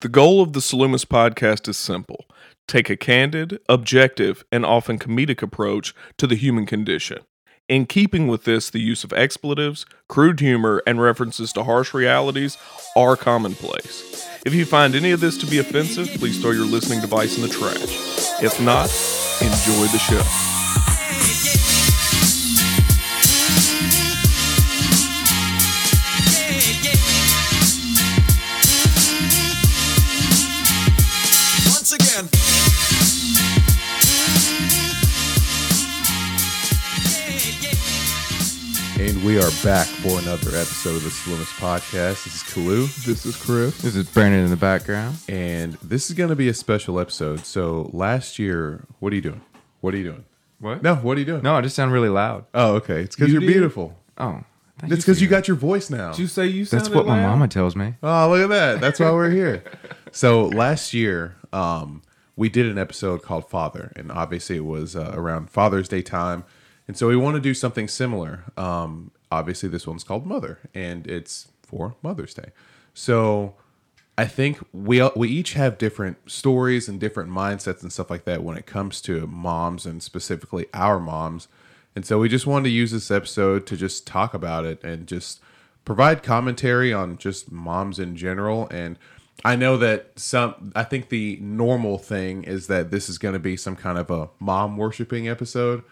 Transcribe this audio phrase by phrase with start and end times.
[0.00, 2.26] The goal of the Salumis podcast is simple
[2.68, 7.18] take a candid, objective, and often comedic approach to the human condition.
[7.68, 12.56] In keeping with this, the use of expletives, crude humor, and references to harsh realities
[12.94, 14.24] are commonplace.
[14.46, 17.42] If you find any of this to be offensive, please throw your listening device in
[17.42, 18.40] the trash.
[18.40, 18.88] If not,
[19.42, 20.57] enjoy the show.
[39.28, 42.24] We are back for another episode of the Slimmest Podcast.
[42.24, 43.04] This is Kalu.
[43.04, 43.76] This is Chris.
[43.82, 45.18] This is Brandon in the background.
[45.28, 47.44] And this is going to be a special episode.
[47.44, 49.42] So last year, what are you doing?
[49.82, 50.24] What are you doing?
[50.60, 50.82] What?
[50.82, 51.42] No, what are you doing?
[51.42, 52.46] No, I just sound really loud.
[52.54, 53.02] Oh, okay.
[53.02, 53.52] It's because You you are did?
[53.52, 53.98] beautiful.
[54.16, 54.44] Oh,
[54.78, 55.34] thank It's because you that.
[55.34, 56.12] got your voice now.
[56.12, 57.96] Did you say you sound That's sounded what my mama tells me.
[58.02, 58.80] Oh, look at that.
[58.80, 59.62] That's why we're here.
[60.10, 62.00] so last year, um,
[62.34, 66.44] we did an episode called Father, and obviously it was uh, around Father's Day time.
[66.86, 68.44] And so we want to do something similar.
[68.56, 72.50] Um, obviously, this one's called Mother, and it's for Mother's Day.
[72.94, 73.54] So
[74.16, 78.42] I think we we each have different stories and different mindsets and stuff like that
[78.42, 81.48] when it comes to moms and specifically our moms.
[81.94, 85.06] And so we just wanted to use this episode to just talk about it and
[85.06, 85.40] just
[85.84, 88.98] provide commentary on just moms in general and
[89.44, 93.38] I know that some I think the normal thing is that this is going to
[93.38, 95.82] be some kind of a mom worshiping episode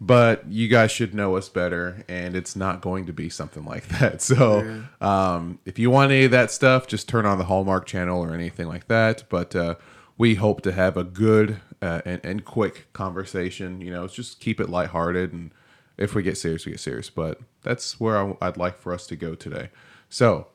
[0.00, 3.88] but you guys should know us better and it's not going to be something like
[4.00, 4.20] that.
[4.20, 8.22] So um, if you want any of that stuff just turn on the hallmark channel
[8.22, 9.24] or anything like that.
[9.28, 9.76] But uh,
[10.18, 14.60] we hope to have a good uh, and, and quick conversation you know just keep
[14.60, 15.50] it lighthearted and
[15.96, 17.10] if we get serious we get serious.
[17.10, 19.70] But that's where I, i'd like for us to go today.
[20.08, 20.48] So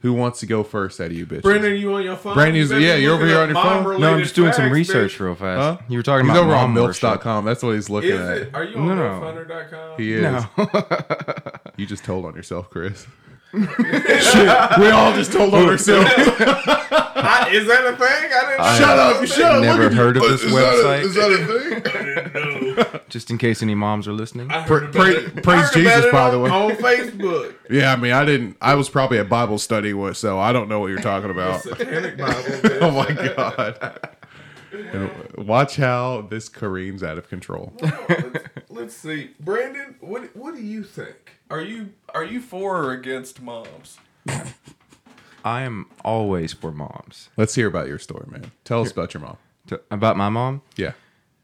[0.00, 2.34] who wants to go first out of you bitches Brandon, you on your phone?
[2.34, 3.64] Brandon's- You yeah, you're over here on your phone?
[3.84, 5.20] mom-related No, I'm just doing some research bitch.
[5.20, 5.80] real fast.
[5.80, 5.86] Huh?
[5.88, 8.36] You were talking he's about over on mom milfs.com that's what he's looking Is at
[8.38, 8.50] it?
[8.54, 9.44] Are you on No, no, no.
[9.70, 9.94] no.
[9.96, 10.46] he is No.
[11.76, 13.06] you just told on yourself chris
[13.52, 16.08] Shit, we all just told on ourselves
[17.22, 18.06] I, is that a thing?
[18.32, 18.60] I didn't.
[18.60, 19.26] I- Shut up!
[19.26, 19.62] Shut up!
[19.62, 20.24] Never Look heard you.
[20.24, 21.02] of this Is that a- website.
[21.02, 22.32] Is that a thing?
[22.32, 23.00] didn't know.
[23.08, 24.48] Just in case any moms are listening.
[24.48, 26.50] Pra- pra- praise Jesus, by on, the way.
[26.50, 27.54] on Facebook.
[27.68, 28.56] Yeah, I mean, I didn't.
[28.60, 31.60] I was probably at Bible study, with- so I don't know what you're talking about.
[31.62, 32.42] Satanic Bible.
[32.82, 34.08] oh my god!
[34.72, 37.72] And watch how this careen's out of control.
[37.82, 39.96] let's, let's see, Brandon.
[40.00, 41.39] What what do you think?
[41.50, 43.98] Are you are you for or against moms?
[45.44, 47.30] I am always for moms.
[47.36, 48.52] Let's hear about your story, man.
[48.64, 49.38] Tell us about your mom.
[49.68, 50.62] To- about my mom?
[50.76, 50.92] Yeah.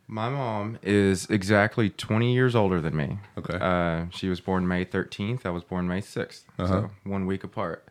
[0.09, 3.19] My mom is exactly 20 years older than me.
[3.39, 3.59] Okay.
[3.61, 5.45] Uh, she was born May 13th.
[5.45, 6.43] I was born May 6th.
[6.59, 6.67] Uh-huh.
[6.69, 7.89] So one week apart.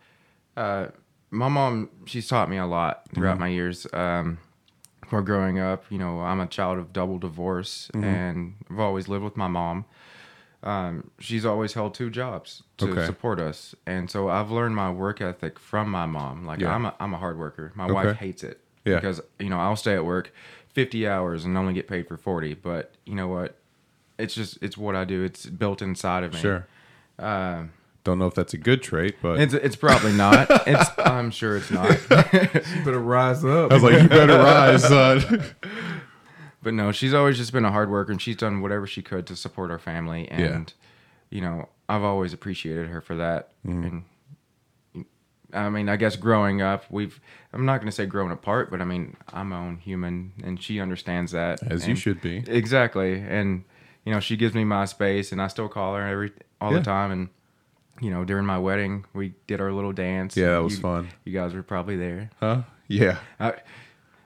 [0.56, 0.88] Uh,
[1.32, 3.40] my mom, she's taught me a lot throughout Mm-hmm.
[3.42, 3.86] my years.
[3.92, 4.38] Um,
[5.08, 8.04] for growing up, you know, I'm a child of double divorce Mm-hmm.
[8.06, 9.84] and I've always lived with my mom.
[10.66, 13.06] Um, she's always held two jobs to Okay.
[13.06, 13.76] support us.
[13.86, 16.46] And so I've learned my work ethic from my mom.
[16.46, 16.74] Like Yeah.
[16.74, 17.72] I'm, a, I'm a hard worker.
[17.76, 17.94] My Okay.
[17.94, 18.96] wife hates it Yeah.
[18.96, 20.34] because, you know, I'll stay at work
[20.74, 22.56] 50 hours and only get paid for 40.
[22.56, 23.56] But you know what?
[24.18, 25.24] It's just, it's what I do.
[25.24, 26.40] It's built inside of me.
[26.40, 26.66] Sure.
[27.20, 27.72] Um,
[28.04, 30.50] Don't know if that's a good trait, but it's, it's probably not.
[30.68, 31.92] It's, I'm sure it's not.
[32.10, 33.72] You better rise up.
[33.72, 35.44] I was like, you better rise, son.
[36.66, 39.28] But no, she's always just been a hard worker and she's done whatever she could
[39.28, 40.28] to support our family.
[40.30, 40.74] And,
[41.30, 43.52] you know, I've always appreciated her for that.
[43.64, 43.84] Mm-hmm.
[44.96, 45.06] And
[45.54, 47.20] I mean, I guess growing up, we've,
[47.54, 50.60] I'm not going to say grown apart, but I mean, I'm my own human and
[50.60, 51.62] she understands that.
[51.62, 52.44] As you should be.
[52.48, 53.14] Exactly.
[53.22, 53.64] And,
[54.04, 56.80] you know, she gives me my space and I still call her every, all Yeah.
[56.80, 57.12] the time.
[57.12, 57.30] And,
[58.02, 60.36] you know, during my wedding, we did our little dance.
[60.36, 61.10] Yeah, that was You- fun.
[61.26, 62.32] You guys were probably there.
[62.40, 62.64] Huh?
[62.88, 63.20] Yeah.
[63.40, 63.54] I,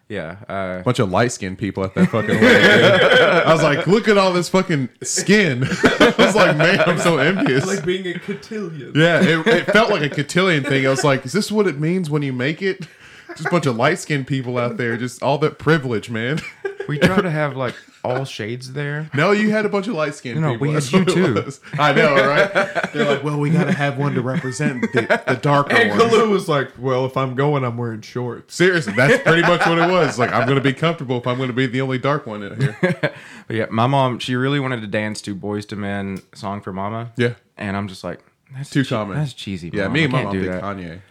[0.09, 0.37] yeah.
[0.49, 2.89] Uh, bunch of light skinned people at that fucking wedding.
[2.89, 3.21] dude.
[3.21, 5.63] I was like, look at all this fucking skin.
[5.83, 7.65] I was like, man, I'm so envious.
[7.67, 8.91] like being a cotillion.
[8.95, 10.85] yeah, it, it felt like a cotillion thing.
[10.85, 12.87] I was like, is this what it means when you make it?
[13.29, 16.39] Just a bunch of light skinned people out there, just all that privilege, man.
[16.87, 19.09] we try to have like all shades there.
[19.13, 20.67] No, you had a bunch of light skinned No, people.
[20.67, 21.51] we had you what it too.
[21.79, 22.91] I know, right?
[22.93, 26.01] They're like, well, we got to have one to represent the, the darker And ones.
[26.13, 29.77] Kalu was like, "Well, if I'm going, I'm wearing shorts." Seriously, that's pretty much what
[29.79, 30.17] it was.
[30.19, 32.43] Like, I'm going to be comfortable if I'm going to be the only dark one
[32.43, 32.77] in here.
[33.47, 36.71] But yeah, my mom, she really wanted to dance to Boyz II Men song for
[36.71, 37.11] Mama.
[37.17, 37.33] Yeah.
[37.57, 38.19] And I'm just like,
[38.53, 39.17] that's Too che- common.
[39.17, 39.71] That's cheesy.
[39.73, 39.93] Yeah, Mom.
[39.93, 40.61] me and my mom do did that.
[40.63, 41.01] Kanye.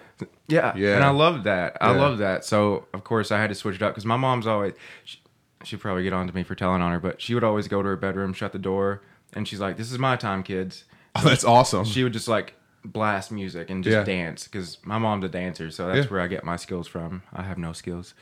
[0.46, 0.94] Yeah, Yeah.
[0.94, 1.76] And I love that.
[1.80, 2.00] I Yeah.
[2.00, 2.44] love that.
[2.44, 4.74] So of course I had to switch it up because my mom's always.
[5.04, 5.18] She,
[5.64, 7.82] she'd probably get on to me for telling on her, but she would always go
[7.82, 9.02] to her bedroom, shut the door,
[9.32, 10.84] and she's like, "This is my time, kids."
[11.16, 11.84] Oh, that's awesome.
[11.84, 14.04] She would just like blast music and just Yeah.
[14.04, 16.10] dance because my mom's a dancer, so that's Yeah.
[16.12, 17.22] where I get my skills from.
[17.34, 18.14] I have no skills,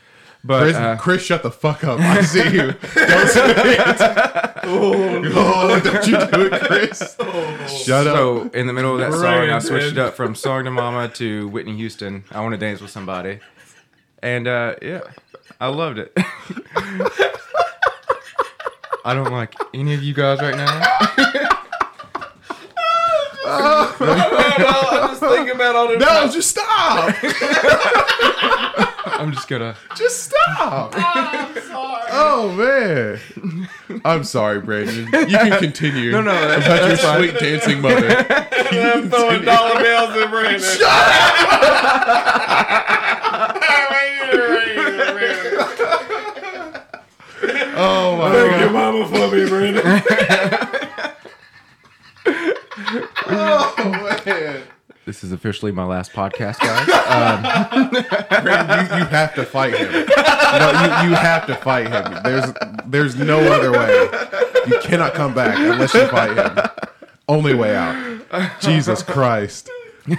[0.42, 2.00] but Chris, uh, Chris, shut the fuck up.
[2.00, 2.72] I see you.
[2.94, 4.52] Don't say it.
[4.68, 7.16] Oh, don't you do it, Chris.
[7.84, 8.16] Shut up.
[8.16, 9.60] so in the middle of that song, I Brandon.
[9.60, 12.24] switched it up from "Song to Mama" to Whitney Houston.
[12.32, 13.38] I want to dance with somebody,
[14.24, 15.02] and uh, yeah,
[15.60, 16.12] I loved it.
[19.04, 20.81] I don't like any of you guys right now.
[23.48, 27.14] I'm just thinking about all the No, just stop.
[29.19, 29.76] I'm just gonna.
[29.96, 30.93] Just stop.
[30.98, 33.20] Oh, oh, man.
[34.04, 35.06] I'm sorry, Brandon.
[35.06, 36.10] You can continue.
[36.10, 37.19] No, no, that's, About your fine.
[37.20, 38.08] sweet dancing mother.
[38.10, 40.60] I'm throwing dollar bills at Brandon.
[47.76, 48.34] Oh, my god.
[48.34, 48.61] Thank God.
[48.61, 50.02] your mama for me, Brandon.
[53.28, 54.62] Oh, man.
[55.05, 56.88] This is officially my last podcast, guys.
[57.06, 59.90] Um, Brandon, you, you have to fight him.
[59.93, 62.23] No, you, you have to fight him.
[62.25, 62.52] There's
[62.87, 64.08] there's no other way.
[64.67, 66.58] You cannot come back unless you fight him.
[67.29, 68.61] Only way out.
[68.61, 69.70] Jesus Christ.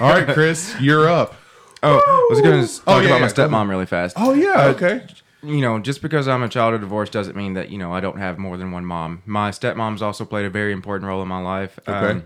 [0.01, 1.35] All right, Chris, you're up.
[1.83, 4.15] Oh, I was gonna s- Oh, talk yeah, about my yeah, go stepmom really fast.
[4.17, 5.05] Oh yeah, uh, okay.
[5.43, 7.99] You know, just because I'm a child of divorce doesn't mean that you know I
[7.99, 9.21] don't have more than one mom.
[9.25, 11.79] My stepmom's also played a very important role in my life.
[11.87, 12.25] Um, Okay.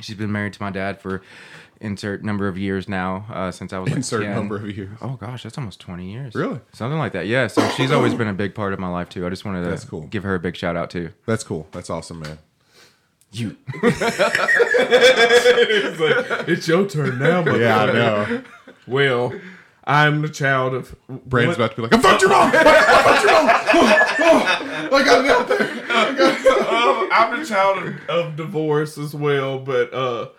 [0.00, 1.22] she's been married to my dad for
[1.80, 4.34] insert number of years now, uh, since I was like Insert 10.
[4.34, 4.96] number of years.
[5.02, 6.34] Oh gosh, that's almost twenty years.
[6.34, 6.60] Really?
[6.72, 7.26] Something like that.
[7.26, 7.46] Yeah.
[7.48, 9.26] So she's always been a big part of my life too.
[9.26, 10.06] I just wanted to That's cool.
[10.06, 11.10] give her a big shout out too.
[11.26, 11.68] That's cool.
[11.72, 12.38] That's awesome, man.
[13.32, 13.56] You.
[16.48, 17.60] It's your turn now, mother.
[17.60, 18.42] Yeah, I know.
[18.86, 19.32] Well,
[19.86, 22.50] I'm the child of Brandon's about to be like, I fucked your mom.
[22.52, 24.02] I fucked your mom.
[24.18, 25.60] Oh, oh, I got it out there.
[26.72, 30.30] um, I'm the child of, of divorce as well, but uh,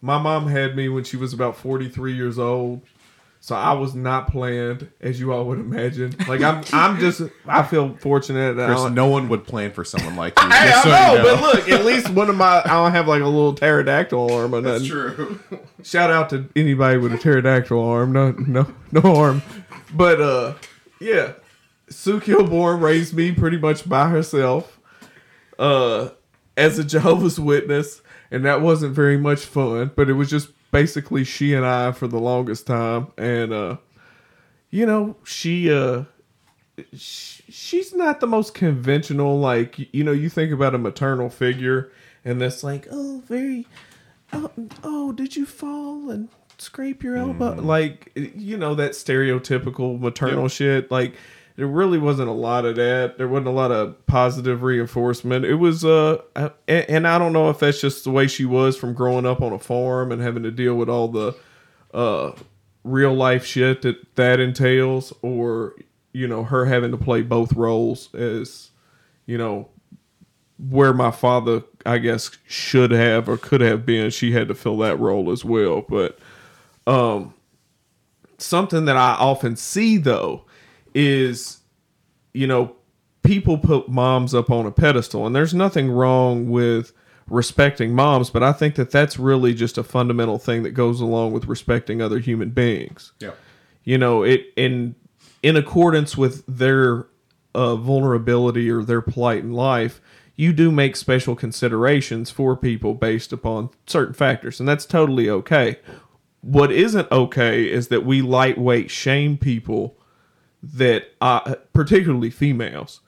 [0.00, 2.82] my mom had me when she was about 43 years old.
[3.46, 6.16] So I was not planned, as you all would imagine.
[6.26, 9.70] Like I'm, I'm just, I feel fortunate that I Chris, don't, no one would plan
[9.70, 10.48] for someone like you.
[10.48, 13.06] Hey, I so know, you but look, at least one of my, I don't have
[13.06, 14.88] like a little pterodactyl arm or nothing.
[14.88, 15.38] true.
[15.84, 18.10] Shout out to anybody with a pterodactyl arm.
[18.10, 19.42] No, no, no arm.
[19.94, 20.54] But uh,
[21.00, 21.34] yeah,
[21.88, 24.80] Sue Kilborn raised me pretty much by herself,
[25.56, 26.08] uh,
[26.56, 29.92] as a Jehovah's Witness, and that wasn't very much fun.
[29.94, 30.48] But it was just
[30.80, 33.76] basically she and I for the longest time, and uh,
[34.70, 36.04] you know, she uh.
[36.94, 40.12] sh- She's not the most conventional, like you know.
[40.12, 41.90] You think about a maternal figure,
[42.24, 43.66] and that's like, oh, very
[44.32, 44.50] oh,
[44.82, 46.28] oh, did you fall and
[46.58, 47.54] scrape your elbow?
[47.54, 50.50] Like, you know, that stereotypical maternal Yep.
[50.50, 50.90] shit.
[50.90, 51.14] Like,
[51.56, 53.16] there really wasn't a lot of that.
[53.16, 55.44] There wasn't a lot of positive reinforcement.
[55.44, 58.76] It was, uh, and, and I don't know if that's just the way she was
[58.76, 61.34] from growing up on a farm and having to deal with all the,
[61.94, 62.32] uh,
[62.84, 65.74] real life shit that that entails, or,
[66.12, 68.70] you know, her having to play both roles as,
[69.24, 69.68] you know,
[70.58, 74.78] where my father, I guess, should have or could have been, she had to fill
[74.78, 75.84] that role as well.
[75.88, 76.18] But
[76.86, 77.34] um,
[78.38, 80.45] something that I often see though
[80.96, 81.58] is,
[82.32, 82.74] you know,
[83.22, 86.92] people put moms up on a pedestal, and there's nothing wrong with
[87.28, 91.32] respecting moms, but I think that that's really just a fundamental thing that goes along
[91.32, 93.32] with respecting other human beings Yeah.
[93.84, 94.94] you know it in
[95.42, 97.06] in accordance with their
[97.54, 100.00] uh, vulnerability or their plight in life
[100.36, 105.78] you do make special considerations for people based upon certain factors and that's totally okay
[106.42, 109.98] what isn't okay is that we lightweight shame people
[110.74, 113.00] that uh, particularly females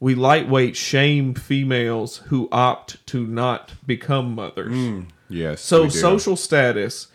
[0.00, 5.60] we lightweight shame females who opt to not become mothers Yes.
[5.60, 7.08] so social status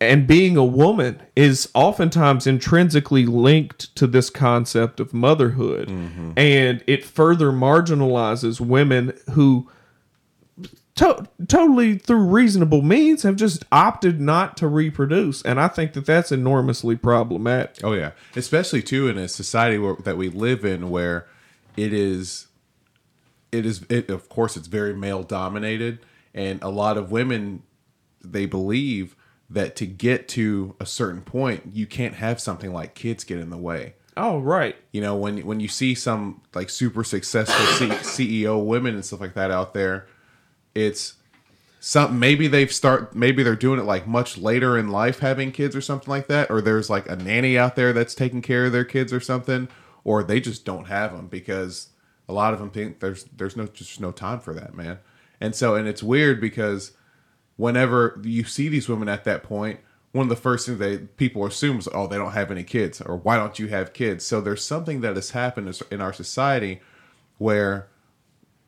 [0.00, 5.88] and being a woman is oftentimes intrinsically linked to this concept of motherhood.
[5.88, 6.32] Mm-hmm.
[6.38, 9.68] And it further marginalizes women who
[11.00, 15.40] to- totally through reasonable means have just opted not to reproduce.
[15.42, 17.82] And I think that that's enormously problematic.
[17.82, 21.26] Oh yeah, especially too in a society where, that we live in where
[21.76, 22.48] it is,
[23.50, 26.00] it is, it, of course, it's very male dominated,
[26.34, 27.62] and a lot of women
[28.22, 29.16] they believe
[29.48, 33.48] that to get to a certain point, you can't have something like kids get in
[33.48, 33.94] the way.
[34.18, 34.76] Oh, right.
[34.92, 37.88] You know, when when you see some like super successful C-
[38.36, 40.06] CEO women and stuff like that out there,
[40.80, 41.14] it's
[41.78, 45.74] some maybe they've start maybe they're doing it like much later in life having kids
[45.74, 48.72] or something like that or there's like a nanny out there that's taking care of
[48.72, 49.68] their kids or something
[50.04, 51.88] or they just don't have them because
[52.28, 54.98] a lot of them think there's there's no just no time for that man
[55.40, 56.92] and so and it's weird because
[57.60, 59.78] whenever you see these women at that point,
[60.12, 63.02] one of the first things they people assume is, oh, they don't have any kids,
[63.02, 64.24] or why don't you have kids?
[64.24, 66.80] So there's something that has happened in our society
[67.36, 67.89] where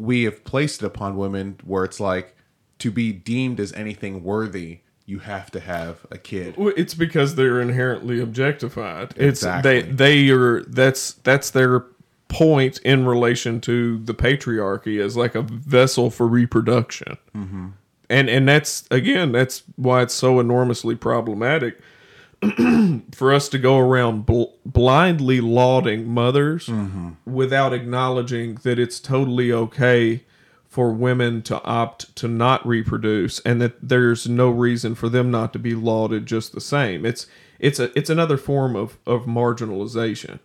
[0.03, 2.37] we have placed it upon women where it's like
[2.79, 6.55] to be deemed as anything worthy you have to have a kid.
[6.59, 9.15] It's because they're inherently objectified.
[9.17, 9.79] Exactly.
[9.79, 11.87] It's they they are that's that's their
[12.29, 17.19] point in relation to the patriarchy as like a vessel for reproduction.
[17.35, 17.69] Mm-hmm.
[18.09, 21.81] And and that's again that's why it's so enormously problematic
[23.13, 27.11] for us to go around bl- blindly lauding mothers mm-hmm.
[27.25, 30.25] without acknowledging that it's totally okay
[30.69, 35.53] for women to opt to not reproduce and that there's no reason for them not
[35.53, 37.07] to be lauded just the same.
[37.07, 37.27] It's
[37.59, 40.41] it's a it's another form of of marginalization.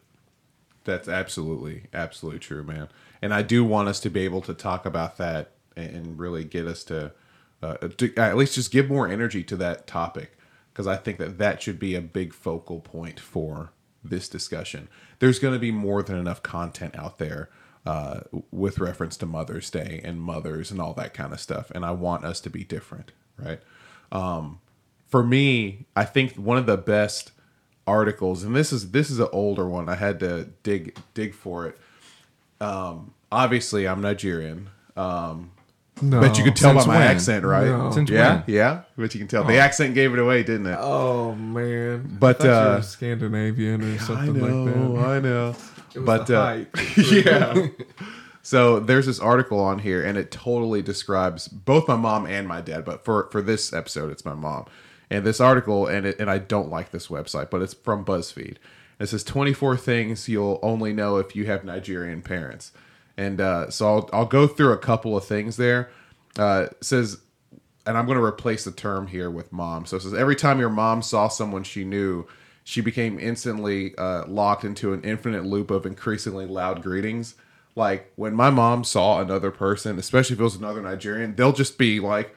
[0.84, 2.90] That's absolutely absolutely true man.
[3.22, 6.68] And i do want us to be able to talk about that and really get
[6.68, 7.12] us to,
[7.62, 10.37] uh, to at least just give more energy to that topic
[10.78, 13.72] because i think that that should be a big focal point for
[14.04, 14.88] this discussion
[15.20, 17.50] there's going to be more than enough content out there
[17.88, 18.20] uh,
[18.52, 21.72] with reference to Mother's Day and mothers and all that kind of stuff.
[21.74, 23.62] And I want us to be different, right?
[24.12, 24.60] Um,
[25.08, 27.32] for me, I think one of the best
[27.88, 29.88] articles, and this is this is an older one.
[29.88, 31.78] I had to dig dig for it.
[32.60, 34.70] Um, obviously, I'm Nigerian.
[34.98, 35.52] Um,
[36.02, 36.22] no.
[36.22, 37.08] But you could tell Since by my when?
[37.08, 37.68] accent, right?
[37.68, 37.92] No.
[37.92, 38.44] Since yeah, when?
[38.48, 38.82] yeah.
[38.98, 39.48] But you can tell oh.
[39.48, 40.78] the accent gave it away, didn't it?
[40.80, 42.18] Oh man!
[42.20, 45.08] But uh, Scandinavian or something I know, like that.
[45.08, 45.56] I know
[46.06, 46.60] but uh,
[47.12, 47.68] yeah.
[48.42, 52.62] so there's this article on here, and it totally describes both my mom and my
[52.62, 52.86] dad.
[52.86, 54.66] But for for this episode, it's my mom.
[55.10, 58.58] And this article, and it, and I don't like this website, but it's from BuzzFeed.
[59.00, 62.72] It says 24 things you'll only know if you have Nigerian parents.
[63.18, 65.90] And uh, so I'll, I'll go through a couple of things there.
[66.38, 67.20] Uh, says,
[67.86, 69.86] and I'm going to replace the term here with mom.
[69.86, 72.28] So it says, every time your mom saw someone she knew,
[72.64, 77.36] she became instantly uh, locked into an infinite loop of increasingly loud greetings.
[77.76, 81.78] Like when my mom saw another person, especially if it was another Nigerian, they'll just
[81.78, 82.36] be like,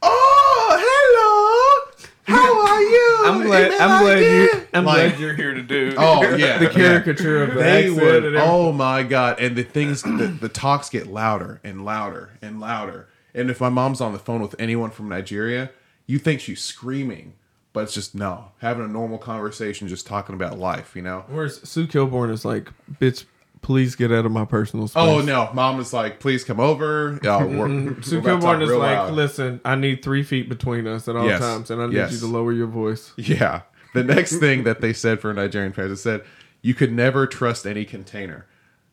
[0.00, 3.72] "Oh, hello, how are you?" I'm glad.
[3.72, 4.66] I'm glad you.
[4.72, 5.94] I'm like, glad you're here to do.
[5.98, 7.42] Oh yeah, the caricature yeah.
[7.44, 8.36] of the they would.
[8.36, 9.40] oh my god!
[9.40, 13.08] And the things, the, the talks get louder and louder and louder.
[13.34, 15.70] And if my mom's on the phone with anyone from Nigeria,
[16.06, 17.34] you think she's screaming
[17.76, 20.96] but it's just no having a normal conversation, just talking about life.
[20.96, 21.26] You know.
[21.28, 23.26] Whereas Sue Kilborn is like, bitch,
[23.66, 25.02] please get out of my personal space.
[25.02, 27.18] Oh no, mom is like, please come over.
[27.20, 29.12] Yeah, we're, Sue we're is like, loud.
[29.12, 31.40] listen, I need three feet between us at all yes.
[31.40, 32.12] times, and I need yes.
[32.12, 33.12] you to lower your voice.
[33.26, 33.62] Yeah.
[33.92, 36.22] The next thing that they said for Nigerian parents, is said
[36.62, 38.46] you could never trust any container,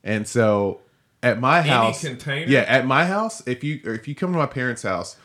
[0.03, 0.79] and so
[1.21, 4.81] at my house, yeah, at my house, if you if you come to my parents'
[4.81, 5.17] house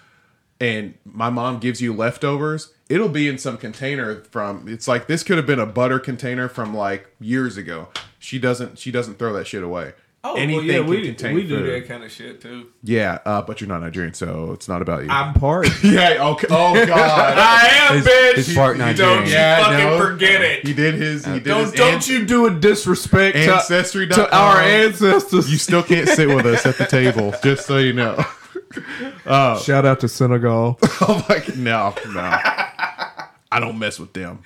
[0.60, 5.22] and my mom gives you leftovers, it'll be in some container from it's like this
[5.22, 7.88] could have been a butter container from like years ago.
[8.18, 9.94] She doesn't she doesn't throw that shit away.
[10.24, 12.72] Oh, Anything well, yeah, we, we do that kind of shit too.
[12.82, 15.10] Yeah, uh, but you're not Nigerian, so it's not about you.
[15.10, 15.68] I'm part.
[15.84, 16.18] yeah.
[16.20, 16.48] Okay.
[16.50, 17.38] Oh God.
[17.38, 18.34] I am, his, bitch.
[18.34, 19.18] His part Nigerian.
[19.18, 20.66] Don't you yeah, fucking no, forget it.
[20.66, 21.24] He did his.
[21.24, 25.50] He did don't his don't you do a disrespect ancestry to, to our ancestors.
[25.52, 28.20] You still can't sit with us at the table, just so you know.
[29.24, 30.78] Uh, Shout out to Senegal.
[30.82, 32.20] oh my no, no.
[33.50, 34.42] I don't mess with them.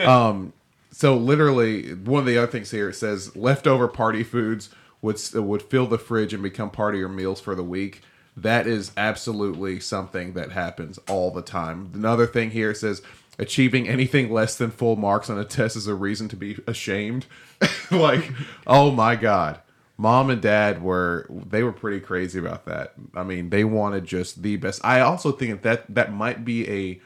[0.00, 0.52] Um,
[0.98, 4.68] so literally, one of the other things here it says leftover party foods
[5.00, 8.02] would would fill the fridge and become part of your meals for the week.
[8.36, 11.92] That is absolutely something that happens all the time.
[11.94, 13.00] Another thing here says
[13.38, 17.26] achieving anything less than full marks on a test is a reason to be ashamed.
[17.92, 18.32] like,
[18.66, 19.60] oh my god
[20.00, 22.94] mom and dad were they were pretty crazy about that.
[23.14, 24.84] I mean, they wanted just the best.
[24.84, 27.00] I also think that that might be a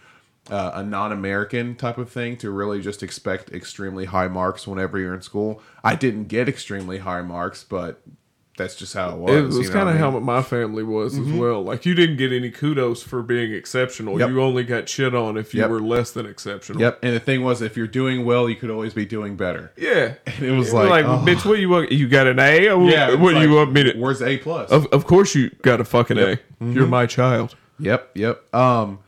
[0.50, 5.14] uh, a non-American type of thing to really just expect extremely high marks whenever you're
[5.14, 5.62] in school.
[5.84, 8.02] I didn't get extremely high marks, but
[8.58, 9.56] that's just how it was.
[9.56, 11.32] It was kind of how my family was mm-hmm.
[11.32, 11.62] as well.
[11.62, 14.18] Like you didn't get any kudos for being exceptional.
[14.18, 14.28] Yep.
[14.28, 15.70] You only got shit on if you yep.
[15.70, 16.80] were less than exceptional.
[16.80, 16.99] Yep.
[17.02, 19.72] And the thing was, if you're doing well, you could always be doing better.
[19.76, 20.14] Yeah.
[20.32, 21.22] And it was like, like oh.
[21.25, 21.92] bitch, what you want?
[21.92, 22.68] You got an A?
[22.68, 23.14] Or yeah.
[23.14, 23.92] What do like, you want me to?
[23.99, 24.70] Where's A plus?
[24.70, 26.28] Of, of course you got a fucking yep.
[26.28, 26.64] A.
[26.64, 26.72] Mm-hmm.
[26.72, 27.54] You're my child.
[27.78, 28.11] Yep.
[28.14, 28.54] Yep.
[28.54, 28.99] Um.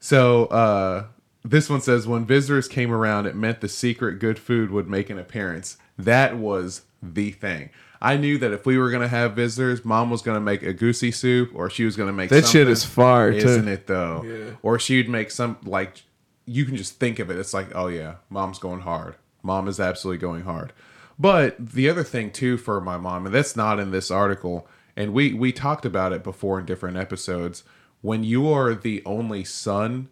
[0.00, 1.04] So uh,
[1.44, 5.10] this one says when visitors came around, it meant the secret good food would make
[5.10, 5.76] an appearance.
[5.98, 7.70] That was the thing.
[8.02, 11.50] I knew that if we were gonna have visitors, mom was gonna make egusi soup,
[11.54, 13.70] or she was gonna make that shit is fire, isn't too.
[13.70, 13.86] it?
[13.86, 14.56] Though, yeah.
[14.62, 16.02] Or she'd make some like
[16.46, 17.38] you can just think of it.
[17.38, 19.16] It's like, oh yeah, mom's going hard.
[19.42, 20.72] Mom is absolutely going hard.
[21.18, 24.66] But the other thing too for my mom, and that's not in this article,
[24.96, 27.64] and we we talked about it before in different episodes,
[28.02, 30.08] when you are the only son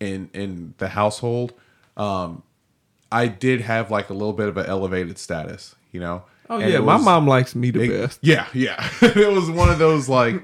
[0.00, 1.52] in in the household,
[1.96, 2.42] um,
[3.10, 6.24] I did have like a little bit of an elevated status, you know.
[6.50, 8.18] Oh And yeah, it my mom likes me the it- best.
[8.22, 8.86] Yeah, yeah.
[9.02, 10.42] it was one of those like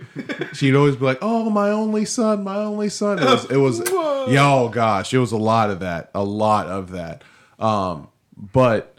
[0.55, 3.83] she'd always be like, "Oh, my only son, my only son." It was, it was
[3.93, 7.23] oh gosh, it was a lot of that, a lot of that.
[7.59, 8.99] Um, but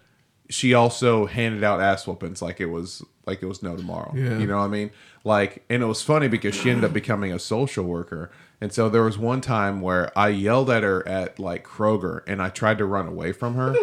[0.49, 4.13] she also handed out ass whoopings like it was like it was no tomorrow.
[4.15, 4.37] Yeah.
[4.37, 4.91] You know what I mean?
[5.23, 8.31] Like, and it was funny because she ended up becoming a social worker.
[8.59, 12.41] And so there was one time where I yelled at her at like Kroger, and
[12.41, 13.75] I tried to run away from her.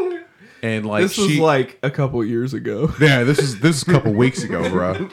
[0.62, 2.92] And like This was she, like a couple years ago.
[3.00, 5.08] yeah, this is this is a couple weeks ago, bro.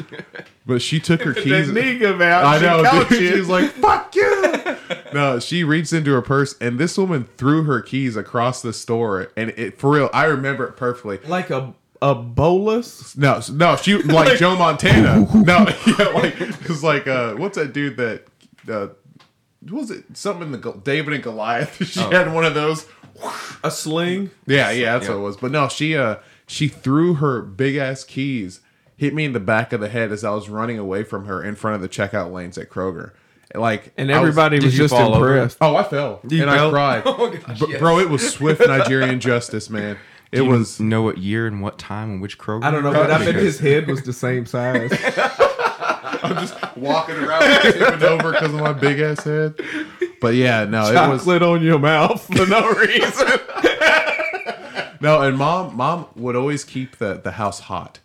[0.66, 1.70] But she took her keys.
[1.70, 2.46] nigga out.
[2.46, 3.08] I know.
[3.08, 4.78] Dude, she was like, "Fuck you!"
[5.14, 9.32] No, she reached into her purse, and this woman threw her keys across the store,
[9.38, 10.10] and it for real.
[10.14, 11.20] I remember it perfectly.
[11.28, 13.16] like a a bolas.
[13.18, 15.20] No, no, she like Joe Montana.
[15.34, 18.26] No, yeah, like it's like uh, what's that dude that
[18.70, 18.88] uh,
[19.72, 21.76] was it something in the David and Goliath?
[21.88, 22.86] She had one of those.
[23.64, 24.30] A sling.
[24.46, 25.14] Yeah, yeah, that's Yeah.
[25.14, 25.38] what it was.
[25.38, 28.60] But no, she uh she threw her big ass keys,
[28.98, 31.42] hit me in the back of the head as I was running away from her
[31.42, 33.12] in front of the checkout lanes at Kroger.
[33.54, 35.30] Like And I was- everybody was, just fall over?
[35.38, 35.58] impressed.
[35.62, 36.68] oh, I fell You and fell?
[36.68, 37.80] I cried, Oh, gosh, Bro- yes.
[37.80, 38.00] bro.
[38.00, 39.98] It was swift Nigerian justice, man.
[40.36, 40.80] It you was.
[40.80, 42.64] know what year and what time and which Kroger.
[42.64, 44.92] I don't know, but I bet his head was the same size.
[46.24, 49.56] I'm just walking around tipping over because of my big ass head.
[50.20, 53.28] But yeah, no, it was Chocolate on your mouth for no reason.
[55.02, 58.00] No, and mom mom would always keep the the house hot.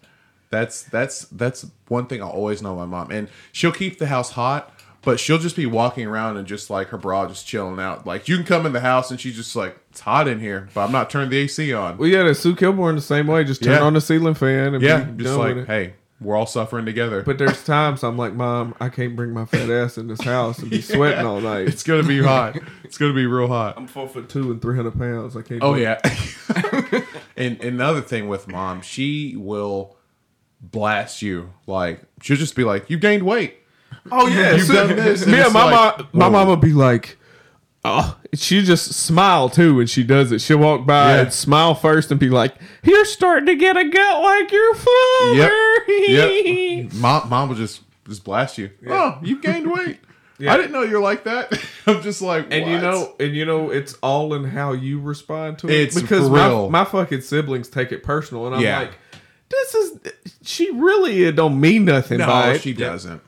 [0.50, 3.10] That's that's that's one thing I always know my mom.
[3.10, 4.72] And she'll keep the house hot,
[5.02, 8.06] but she'll just be walking around and just like her bra just chilling out.
[8.06, 10.68] Like you can come in the house and she's just like, It's hot in here,
[10.74, 11.96] but I'm not turning the AC on.
[11.98, 13.44] well, yeah, the Sue Kilborn the same way.
[13.44, 13.82] Just turn Yeah.
[13.82, 15.66] on the ceiling fan and yeah, be just done like, with it.
[15.68, 17.22] hey, we're all suffering together.
[17.22, 20.58] But there's times I'm like, Mom, I can't bring my fat ass in this house
[20.58, 21.66] and be sweating all night.
[21.68, 22.58] it's gonna be hot.
[22.84, 23.74] It's gonna be real hot.
[23.78, 25.36] I'm four foot two and three hundred pounds.
[25.36, 25.62] I can't.
[25.62, 25.82] Oh do it.
[25.82, 27.00] yeah.
[27.36, 29.96] and, and another thing with mom, she will
[30.60, 31.52] blast you.
[31.68, 33.59] Like she'll just be like, "You gained weight."
[34.10, 37.18] Oh yeah, You've done this, and Yeah, it's my like, mom, my mama be like,
[37.84, 40.40] oh, she just smile too when she does it.
[40.40, 41.20] She'll walk by Yeah.
[41.22, 45.34] and smile first and be like, "You're starting to get a gut like your father."
[45.34, 46.92] Yep.
[46.94, 48.70] Mom, mom will just just blast you.
[48.88, 49.98] Oh, you gained weight.
[50.40, 50.54] Yeah.
[50.54, 51.52] I didn't know you're like that.
[51.86, 55.58] I'm just like, And you know, and you know, it's all in how you respond
[55.58, 55.74] to it.
[55.74, 58.78] It's because my, my fucking siblings take it personal, and I'm Yeah.
[58.78, 58.92] like,
[59.50, 59.98] this is
[60.42, 62.62] she really it don't mean nothing no, by it.
[62.62, 63.20] she doesn't.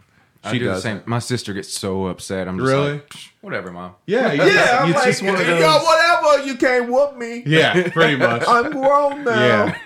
[0.50, 1.02] She do the same.
[1.06, 2.48] My sister gets so upset.
[2.48, 2.92] I'm just Really?
[2.94, 3.94] like, "Psh, whatever, mom.
[4.06, 4.44] Yeah, yeah.
[4.46, 5.60] yeah, I'm it's like, just one of those.
[5.60, 6.44] "Yo, whatever.
[6.44, 7.42] You can't whoop me.
[7.46, 8.42] Yeah, pretty much.
[8.48, 9.40] I'm grown now.
[9.40, 9.78] yeah,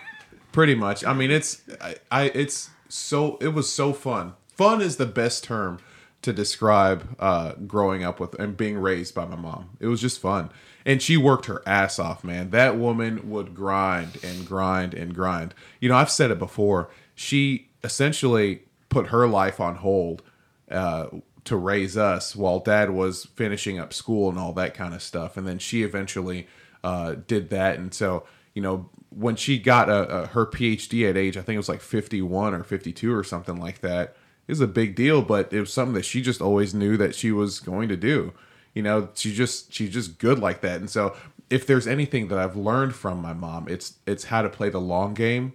[0.53, 1.05] pretty much.
[1.05, 4.33] I mean, it's I, I it's so it was so fun.
[4.55, 5.79] Fun is the best term
[6.23, 9.69] to describe uh, growing up with and being raised by my mom.
[9.79, 10.49] It was just fun,
[10.87, 12.49] and she worked her ass off, man.
[12.51, 15.53] That woman would grind and grind and grind.
[15.81, 16.88] You know, I've said it before.
[17.14, 20.23] She essentially put her life on hold
[20.70, 21.07] uh,
[21.44, 25.37] to raise us while dad was finishing up school and all that kind of stuff.
[25.37, 26.48] And then she eventually
[26.83, 27.79] uh, did that.
[27.79, 28.24] And so,
[28.55, 31.68] you know, when she got a, a, her PhD at age, I think it was
[31.68, 34.16] like 51 or 52 or something like that,
[34.48, 37.33] was a big deal, but it was something that she just always knew that she
[37.33, 38.33] was going to do.
[38.74, 40.81] You know, she just she's just good like that.
[40.81, 41.16] And so
[41.48, 44.81] if there's anything that I've learned from my mom, it's it's how to play the
[44.81, 45.55] long game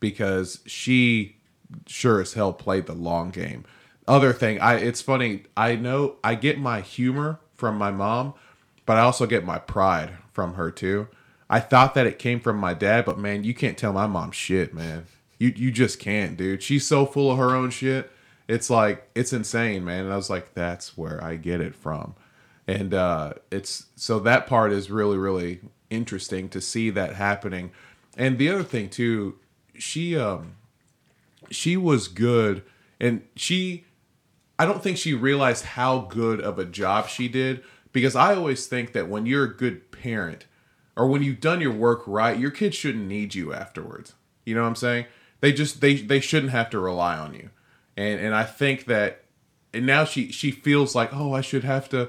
[0.00, 1.36] because she
[1.86, 3.64] sure as hell played the long game.
[4.08, 8.32] Other thing, I it's funny, I know I get my humor from my mom,
[8.86, 11.08] but I also get my pride from her too.
[11.50, 14.30] I thought that it came from my dad, but man, you can't tell my mom
[14.32, 15.04] shit, man.
[15.38, 16.62] You you just can't, dude.
[16.62, 18.10] She's so full of her own shit.
[18.48, 20.04] It's like it's insane, man.
[20.04, 22.14] And I was like, that's where I get it from.
[22.66, 27.72] And uh it's so that part is really, really interesting to see that happening.
[28.16, 29.38] And the other thing too,
[29.74, 30.54] she um
[31.50, 32.62] she was good
[32.98, 33.84] and she
[34.58, 38.66] I don't think she realized how good of a job she did because I always
[38.66, 40.46] think that when you're a good parent
[40.96, 44.14] or when you've done your work right, your kids shouldn't need you afterwards.
[44.44, 45.06] You know what I'm saying?
[45.40, 47.50] They just they they shouldn't have to rely on you.
[47.96, 49.24] And and I think that
[49.72, 52.08] and now she she feels like, "Oh, I should have to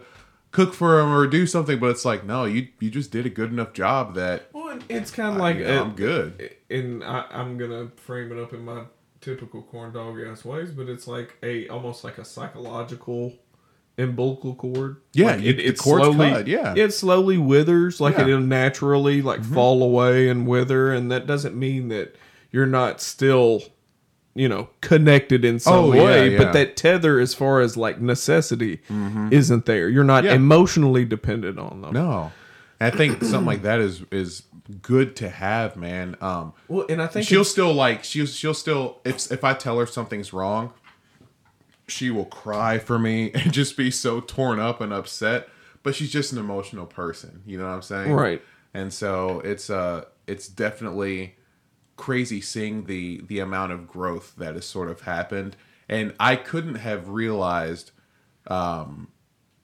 [0.52, 3.30] cook for them or do something," but it's like, "No, you you just did a
[3.30, 7.58] good enough job that Well, it's kind of like uh, I'm good." and I, I'm
[7.58, 8.84] gonna frame it up in my
[9.22, 13.34] typical corn dog ass ways, but it's like a almost like a psychological
[13.98, 14.98] umbilical cord.
[15.14, 16.74] Yeah, like you- the cord's cut, yeah.
[16.78, 18.22] it slowly withers, like Yeah.
[18.22, 18.30] Mm-hmm.
[18.30, 22.16] it'll naturally like fall away and wither, and that doesn't mean that
[22.52, 23.62] you're not still
[24.36, 26.38] you know connected in some Oh, way yeah.
[26.38, 28.80] but that tether as far as like necessity
[29.32, 30.36] isn't there you're not Yeah.
[30.36, 32.32] emotionally dependent on them No,
[32.80, 34.44] I think something like that is is
[34.82, 36.16] good to have, man.
[36.22, 39.80] Um, well and i think she'll still like she'll she'll still if if I tell
[39.80, 40.74] her something's wrong,
[41.88, 45.50] she will cry for me and just be so torn up and upset.
[45.82, 48.12] But she's just an emotional person, you know what I'm saying?
[48.12, 48.42] Right.
[48.74, 51.36] And so it's uh it's definitely
[51.96, 55.56] crazy seeing the the amount of growth that has sort of happened.
[55.88, 57.92] And I couldn't have realized
[58.48, 59.10] um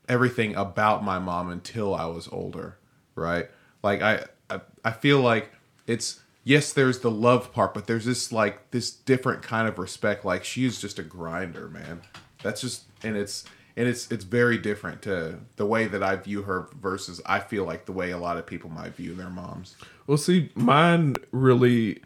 [0.08, 2.78] everything about my mom until I was older,
[3.16, 3.50] right?
[3.84, 5.52] Like I, I I feel like
[5.88, 10.24] it's yes, there's the love part, but there's this like this different kind of respect.
[10.24, 12.02] Like she's just a grinder, man.
[12.42, 13.44] That's just and it's
[13.76, 17.66] and it's it's very different to the way that I view her versus I feel
[17.66, 19.76] like the way a lot of people might view their moms.
[20.08, 22.02] Well, see, mine really.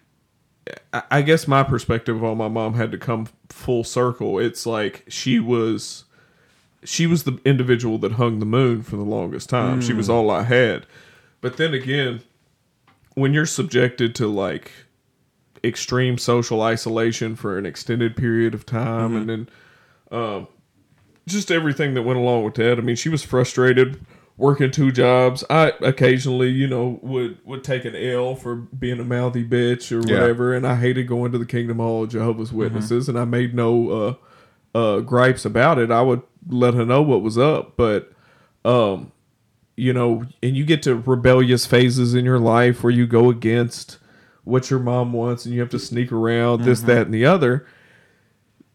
[0.93, 4.37] I- I guess my perspective on my mom had to come full circle.
[4.37, 6.05] It's like she was,
[6.83, 9.81] she was the individual that hung the moon for the longest time.
[9.81, 10.13] She was mm.
[10.13, 10.85] all I had.
[11.41, 12.21] But then again,
[13.19, 14.71] when you're subjected to like
[15.63, 19.49] extreme social isolation for an extended period of time, and then
[20.11, 20.47] um,
[21.27, 22.77] just everything that went along with that.
[22.77, 24.03] I mean, she was frustrated
[24.37, 25.43] working two jobs.
[25.49, 30.07] I occasionally, you know, would would take an L for being a mouthy bitch or
[30.09, 30.19] Yeah.
[30.21, 33.53] whatever, and I hated going to the Kingdom Hall of Jehovah's Witnesses, and I made
[33.53, 34.13] no uh,
[34.77, 35.91] uh, gripes about it.
[35.91, 38.13] I would let her know what was up, but
[38.63, 39.11] um,
[39.79, 43.97] you know, and you get to rebellious phases in your life where you go against
[44.43, 47.65] what your mom wants, and you have to sneak around this, that, and the other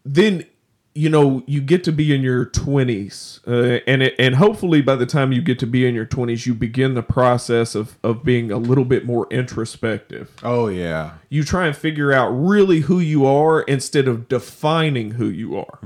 [0.05, 0.45] then
[0.93, 4.95] you know you get to be in your 20s uh, and it, and hopefully by
[4.95, 8.23] the time you get to be in your 20s you begin the process of of
[8.23, 10.31] being a little bit more introspective.
[10.43, 11.15] Oh yeah.
[11.29, 15.79] you try and figure out really who you are instead of defining who you are.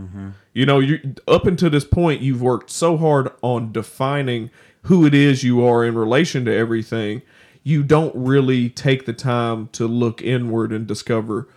[0.54, 4.52] You know you up until this point you've worked so hard on defining
[4.90, 7.22] who it is you are in relation to everything
[7.64, 11.48] you don't really take the time to look inward and discover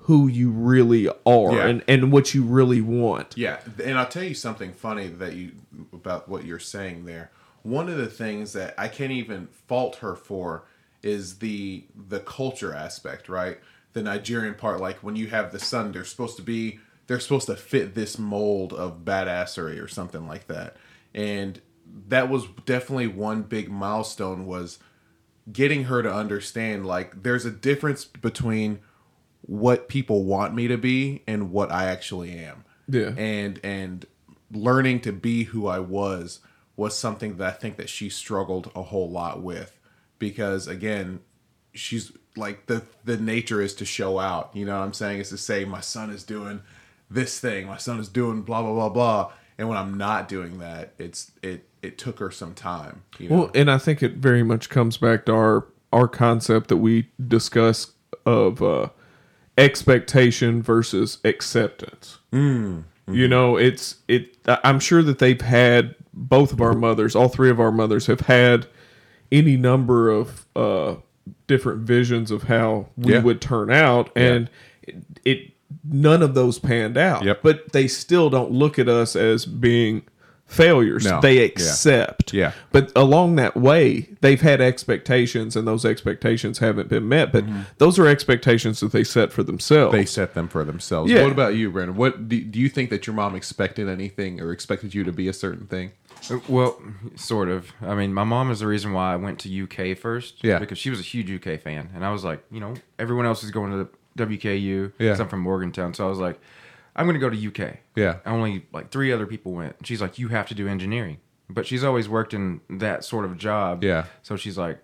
[0.00, 1.66] who you really are Yeah.
[1.66, 3.36] and, and what you really want.
[3.36, 5.52] Yeah, and I'll tell you something funny that you
[5.92, 7.30] about what you're saying there.
[7.62, 10.64] One of the things that I can't even fault her for
[11.02, 13.58] is the the culture aspect, right?
[13.94, 17.46] The Nigerian part, like when you have the son, they're supposed to be they're supposed
[17.46, 20.76] to fit this mold of badassery or something like that.
[21.14, 21.60] And
[22.08, 24.78] that was definitely one big milestone was
[25.52, 28.80] getting her to understand like there's a difference between
[29.42, 32.64] what people want me to be and what I actually am.
[32.88, 33.12] Yeah.
[33.16, 34.06] And and
[34.50, 36.40] learning to be who I was
[36.76, 39.78] was something that I think that she struggled a whole lot with
[40.18, 41.20] because again,
[41.72, 45.20] she's like the the nature is to show out, you know what I'm saying?
[45.20, 46.60] Is to say my son is doing
[47.10, 49.32] this thing, my son is doing blah blah blah blah.
[49.58, 53.02] And when I'm not doing that, it's it it took her some time.
[53.18, 53.36] You know?
[53.36, 57.08] Well, and I think it very much comes back to our our concept that we
[57.28, 57.92] discuss
[58.26, 58.88] of uh,
[59.56, 62.18] expectation versus acceptance.
[62.32, 64.36] You know, it's it.
[64.46, 68.20] I'm sure that they've had both of our mothers, all three of our mothers, have
[68.20, 68.66] had
[69.30, 70.96] any number of uh,
[71.46, 73.22] different visions of how we Yeah.
[73.22, 74.50] would turn out, and
[74.82, 75.38] it, it
[75.84, 77.24] none of those panned out.
[77.24, 77.42] Yep.
[77.42, 80.02] But they still don't look at us as being
[80.46, 81.04] failures.
[81.04, 81.20] No.
[81.20, 82.32] They accept.
[82.32, 82.52] Yeah.
[82.72, 87.32] But along that way, they've had expectations, and those expectations haven't been met.
[87.32, 87.44] But
[87.78, 89.92] those are expectations that they set for themselves.
[89.92, 91.10] they set them for themselves.
[91.10, 91.22] Yeah.
[91.22, 91.96] What about you, Brandon?
[91.96, 95.28] What do, do you think that your mom expected anything or expected you to be
[95.28, 95.92] a certain thing?
[96.30, 96.80] Uh, Well,
[97.16, 97.72] sort of.
[97.82, 100.42] I mean, my mom is the reason why I went to UK first.
[100.44, 100.58] Yeah.
[100.58, 103.42] Because she was a huge UK fan, and I was like, you know, everyone else
[103.44, 103.88] is going to the
[104.26, 104.92] WKU.
[104.98, 105.10] Yeah.
[105.10, 106.40] 'cause I'm from Morgantown, so I was like,
[106.96, 107.76] I'm going to go to UK.
[107.94, 108.16] Yeah.
[108.26, 109.76] Only like three other people went.
[109.86, 113.36] She's like, you have to do engineering, but she's always worked in that sort of
[113.38, 113.84] job.
[113.84, 114.06] Yeah.
[114.22, 114.78] So she's like,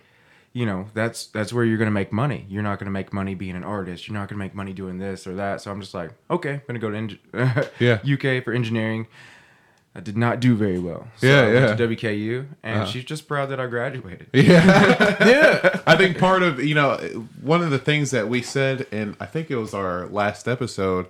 [0.52, 2.44] you know, that's that's where you're going to make money.
[2.50, 4.06] You're not going to make money being an artist.
[4.06, 5.62] You're not going to make money doing this or that.
[5.62, 7.98] So I'm just like, okay, I'm going to go to eng- Yeah.
[8.04, 9.06] UK for engineering.
[9.94, 11.06] I did not do very well.
[11.18, 11.64] So Yeah, I went yeah.
[11.64, 11.76] Uh-huh.
[11.76, 14.26] to WKU, and she's just proud that I graduated.
[14.34, 15.80] Yeah, yeah.
[15.86, 16.96] I think part of, you know,
[17.42, 21.08] one of the things that we said, and I think it was our last episode,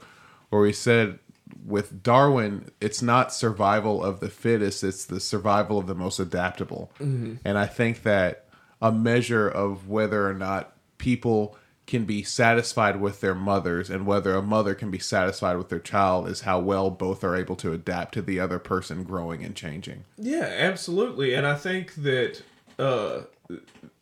[0.52, 1.18] where we said
[1.64, 6.92] with Darwin, it's not survival of the fittest, it's the survival of the most adaptable.
[6.98, 8.44] And I think that
[8.82, 14.34] a measure of whether or not people can be satisfied with their mothers and whether
[14.34, 17.72] a mother can be satisfied with their child is how well both are able to
[17.72, 20.04] adapt to the other person growing and changing.
[20.18, 21.32] Yeah, absolutely.
[21.32, 22.42] And I think that
[22.78, 23.22] uh,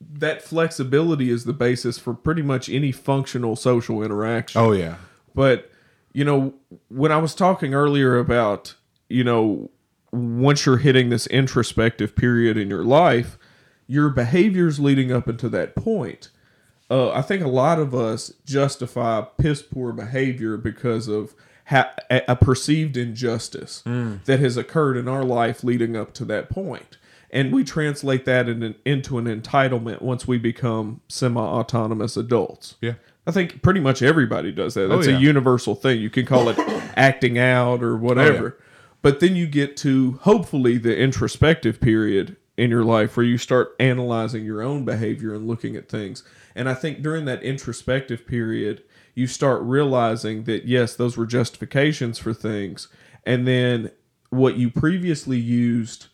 [0.01, 4.61] that flexibility is the basis for pretty much any functional social interaction.
[4.61, 4.97] Oh, yeah.
[5.33, 5.70] But
[6.13, 6.55] you know,
[6.89, 8.75] when I was talking earlier about,
[9.09, 9.71] you know,
[10.13, 13.39] once you're hitting this introspective period in your life,
[13.87, 16.31] your behaviors leading up into that point.
[16.91, 21.35] Uh, I think a lot of us justify piss poor behavior because of
[21.67, 24.25] ha- a perceived injustice mm.
[24.25, 26.99] that has occurred in our life leading up to that point.
[27.33, 32.75] And we translate that in an, into an entitlement once we become semi autonomous adults.
[32.81, 32.95] Yeah.
[33.27, 34.89] I think pretty much everybody does that.
[34.89, 35.17] That's oh, yeah.
[35.17, 36.01] a universal thing.
[36.01, 36.59] You can call it
[36.97, 38.57] acting out or whatever.
[38.59, 38.67] Oh, yeah.
[39.03, 43.75] But then you get to hopefully the introspective period in your life where you start
[43.81, 46.23] analyzing your own behavior and looking at things.
[46.55, 48.83] And I think during that introspective period,
[49.15, 52.89] you start realizing that yes, those were justifications for things.
[53.25, 53.91] And then
[54.29, 56.07] what you previously used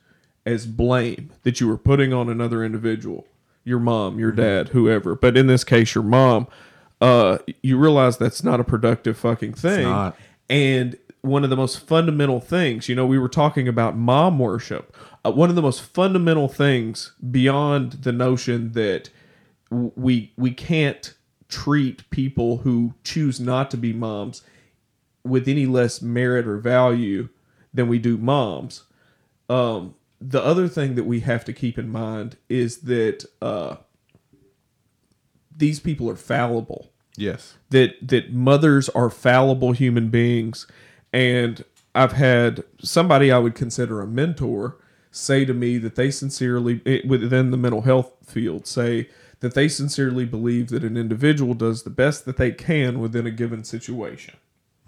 [0.45, 3.27] as blame that you were putting on another individual,
[3.65, 4.41] your mom, your mm-hmm.
[4.41, 6.47] dad, whoever, but in this case, your mom,
[7.01, 9.87] uh, you realize that's not a productive fucking thing.
[10.49, 14.97] And one of the most fundamental things, you know, we were talking about mom worship.
[15.25, 19.11] Uh, one of the most fundamental things beyond the notion that
[19.71, 21.15] we we can't
[21.49, 24.43] treat people who choose not to be moms
[25.25, 27.29] with any less merit or value
[27.75, 28.85] than we do moms.
[29.49, 33.77] Um, the other thing that we have to keep in mind is that uh,
[35.57, 36.91] these people are fallible.
[37.17, 37.55] Yes.
[37.71, 40.67] That that mothers are fallible human beings,
[41.13, 41.65] and
[41.95, 44.77] I've had somebody I would consider a mentor
[45.11, 49.09] say to me that they sincerely within the mental health field say
[49.41, 53.31] that they sincerely believe that an individual does the best that they can within a
[53.31, 54.35] given situation.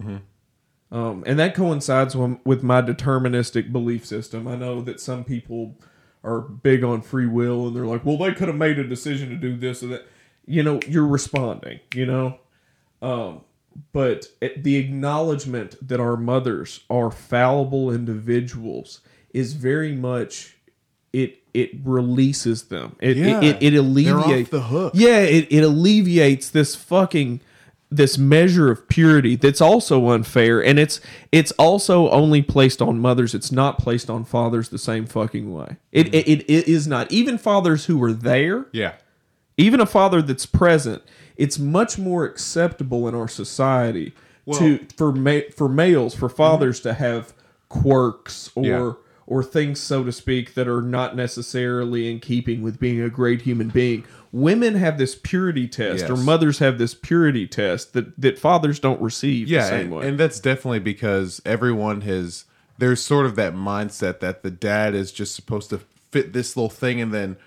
[0.01, 0.95] Mm-hmm.
[0.95, 4.47] Um, and that coincides with my deterministic belief system.
[4.47, 5.77] I know that some people
[6.23, 9.29] are big on free will and they're like, well, they could have made a decision
[9.29, 10.07] to do this or that.
[10.49, 12.39] You know, you're responding, you know?
[13.01, 13.41] Um,
[13.93, 19.01] but the acknowledgement that our mothers are fallible individuals
[19.33, 20.57] is very much
[21.13, 22.95] it it releases them.
[22.99, 24.93] It yeah, it, it, it alleviates the hook.
[24.95, 27.41] Yeah, it, it alleviates this fucking
[27.91, 33.33] this measure of purity that's also unfair and it's it's also only placed on mothers
[33.33, 36.15] it's not placed on fathers the same fucking way it, mm-hmm.
[36.15, 38.93] it, it, it is not even fathers who are there yeah
[39.59, 41.01] even a father that's present
[41.37, 44.13] it's much more acceptable in our society
[44.45, 46.89] well, to for ma- for males for fathers mm-hmm.
[46.89, 47.33] to have
[47.69, 48.91] quirks or yeah
[49.29, 53.43] or things, so to speak, that are not necessarily in keeping with being a great
[53.43, 54.03] human being.
[54.31, 56.09] Women have this purity test, yes.
[56.09, 60.39] or mothers have this purity test that, that fathers don't receive yeah, and, and that's
[60.39, 62.45] definitely because everyone has
[62.79, 66.69] there's sort of that mindset that the dad is just supposed to fit this little
[66.69, 67.37] thing and then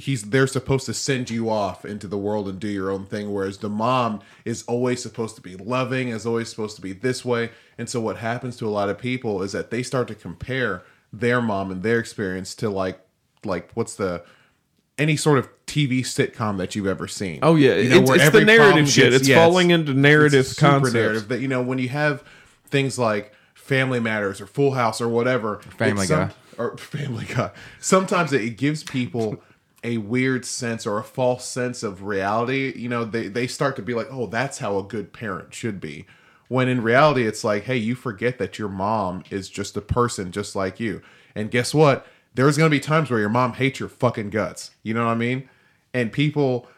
[0.00, 3.32] he's they're supposed to send you off into the world and do your own thing
[3.32, 7.24] whereas the mom is always supposed to be loving is always supposed to be this
[7.24, 10.14] way and so what happens to a lot of people is that they start to
[10.14, 10.82] compare
[11.12, 13.00] their mom and their experience to like
[13.44, 14.22] like what's the
[14.98, 17.38] any sort of TV sitcom that you've ever seen.
[17.42, 19.04] Oh yeah, you know, it's, it's the narrative shit.
[19.04, 20.92] Gets, it's yeah, falling it's, into narrative it's concepts.
[20.92, 22.22] Narrative that you know when you have
[22.66, 27.50] things like Family Matters or Full House or whatever, Family Guy or Family Guy.
[27.80, 29.42] Sometimes it gives people
[29.82, 32.72] a weird sense or a false sense of reality.
[32.76, 35.80] You know, they they start to be like, oh, that's how a good parent should
[35.80, 36.06] be.
[36.48, 40.32] When in reality, it's like, hey, you forget that your mom is just a person
[40.32, 41.00] just like you.
[41.34, 42.06] And guess what?
[42.34, 44.72] There's going to be times where your mom hates your fucking guts.
[44.82, 45.48] You know what I mean?
[45.94, 46.68] And people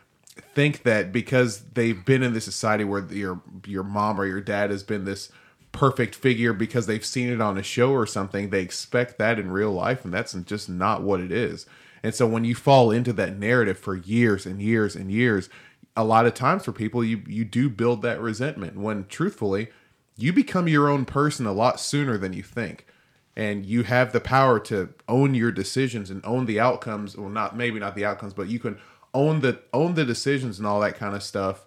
[0.54, 4.70] think that because they've been in this society where your your mom or your dad
[4.70, 5.30] has been this
[5.72, 9.50] perfect figure because they've seen it on a show or something, they expect that in
[9.50, 11.66] real life, and that's just not what it is.
[12.02, 15.48] And so when you fall into that narrative for years and years and years,
[15.96, 19.68] a lot of times for people you you do build that resentment when truthfully
[20.16, 22.86] you become your own person a lot sooner than you think.
[23.34, 27.16] And you have the power to own your decisions and own the outcomes.
[27.16, 28.78] Well not maybe not the outcomes but you can
[29.14, 31.66] own the own the decisions and all that kind of stuff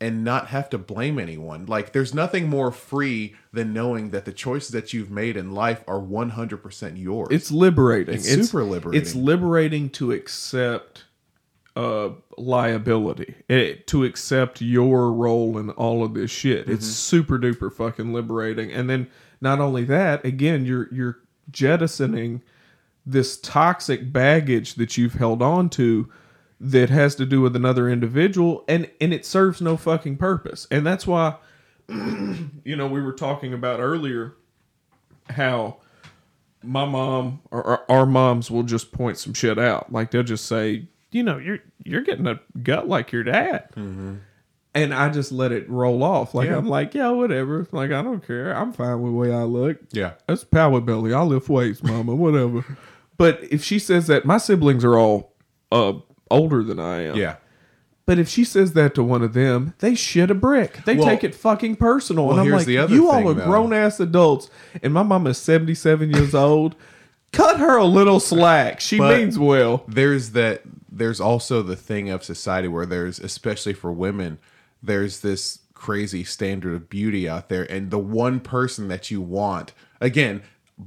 [0.00, 4.32] and not have to blame anyone like there's nothing more free than knowing that the
[4.32, 9.00] choices that you've made in life are 100% yours it's liberating it's, it's super liberating
[9.00, 11.04] it's liberating to accept
[11.76, 16.62] uh, liability it, to accept your role in all of this shit.
[16.62, 16.72] Mm-hmm.
[16.72, 18.72] It's super duper fucking liberating.
[18.72, 19.08] And then
[19.40, 21.18] not only that, again, you're you're
[21.50, 22.42] jettisoning
[23.06, 26.10] this toxic baggage that you've held on to
[26.60, 30.66] that has to do with another individual and and it serves no fucking purpose.
[30.70, 31.36] And that's why
[31.88, 34.34] you know, we were talking about earlier
[35.30, 35.78] how
[36.62, 39.90] my mom or our moms will just point some shit out.
[39.92, 43.70] Like they'll just say, you know, you're you're getting a gut like your dad.
[43.76, 44.16] Mm-hmm.
[44.74, 46.34] and I just let it roll off.
[46.34, 46.58] Like Yeah.
[46.58, 47.66] I'm like, yeah, whatever.
[47.72, 48.52] Like I don't care.
[48.52, 49.78] I'm fine with the way I look.
[49.92, 50.12] Yeah.
[50.26, 51.14] That's power belly.
[51.14, 52.64] I lift weights, mama, whatever.
[53.16, 55.34] But if she says that, my siblings are all
[55.70, 55.92] uh
[56.30, 57.16] older than I am.
[57.16, 57.36] Yeah.
[58.06, 60.80] But if she says that to one of them, they shit a brick.
[60.84, 62.24] They Well- take it fucking personal.
[62.26, 64.50] Well, and I'm here's like, the other you all are grown ass adults,
[64.82, 66.74] and my mom is 77 years old.
[67.32, 68.80] Cut her a little slack.
[68.80, 69.84] She But- means well.
[69.86, 74.38] there's that there's also the thing of society where there's especially for women
[74.82, 79.72] there's this crazy standard of beauty out there and the one person that you want
[80.00, 80.42] again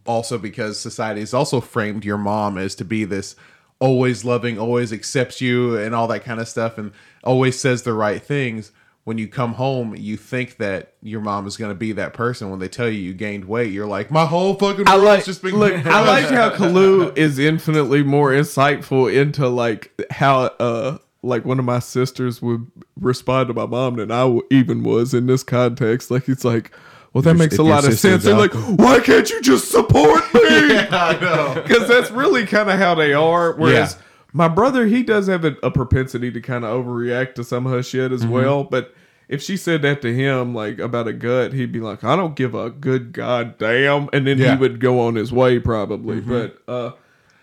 [0.06, 3.36] also because society has also framed your mom as to be this
[3.84, 6.94] always loving always accepts you and all that kind of stuff and
[7.24, 8.72] always says the right things
[9.04, 12.50] when you come home you think that your mom is going to be that person
[12.50, 15.42] when they tell you you gained weight you're like my whole fucking I like just
[15.42, 15.74] been look.
[15.86, 21.66] I like how Kalu is infinitely more insightful into like how uh like one of
[21.66, 22.70] my sisters would
[23.00, 26.12] respond to my mom than I even was in this context.
[26.12, 26.72] Like it's like,
[27.14, 28.24] well, that makes a lot of sense.
[28.24, 30.42] They're like, why can't you just support me?
[30.44, 33.54] I know Because that's really kind of how they are.
[33.54, 34.02] Whereas Yeah.
[34.34, 37.72] my brother, he does have a, a propensity to kind of overreact to some of
[37.72, 38.64] her shit as well.
[38.64, 38.94] But
[39.30, 42.36] if she said that to him, like about a gut, he'd be like, I don't
[42.36, 44.10] give a good goddamn.
[44.12, 44.56] And then Yeah.
[44.56, 46.20] he would go on his way probably.
[46.20, 46.92] But uh,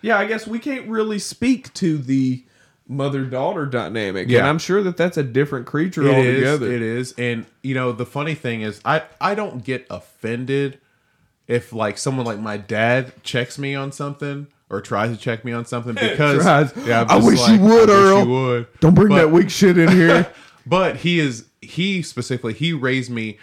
[0.02, 2.44] yeah, I guess we can't really speak to the
[2.90, 4.24] mother daughter dynamic.
[4.24, 4.48] And Yeah.
[4.48, 6.44] I'm sure that that's a different creature It is.
[6.44, 6.72] altogether.
[6.72, 7.14] It is.
[7.16, 10.78] And you know, the funny thing is, I I don't get offended
[11.46, 15.52] if like someone like my dad checks me on something or tries to check me
[15.52, 16.44] on something because
[16.86, 18.22] yeah, I wish you would, I Earl.
[18.24, 18.66] you would.
[18.80, 20.26] Don't bring But- that weak shit in here.
[20.66, 23.38] But he is he specifically he raised me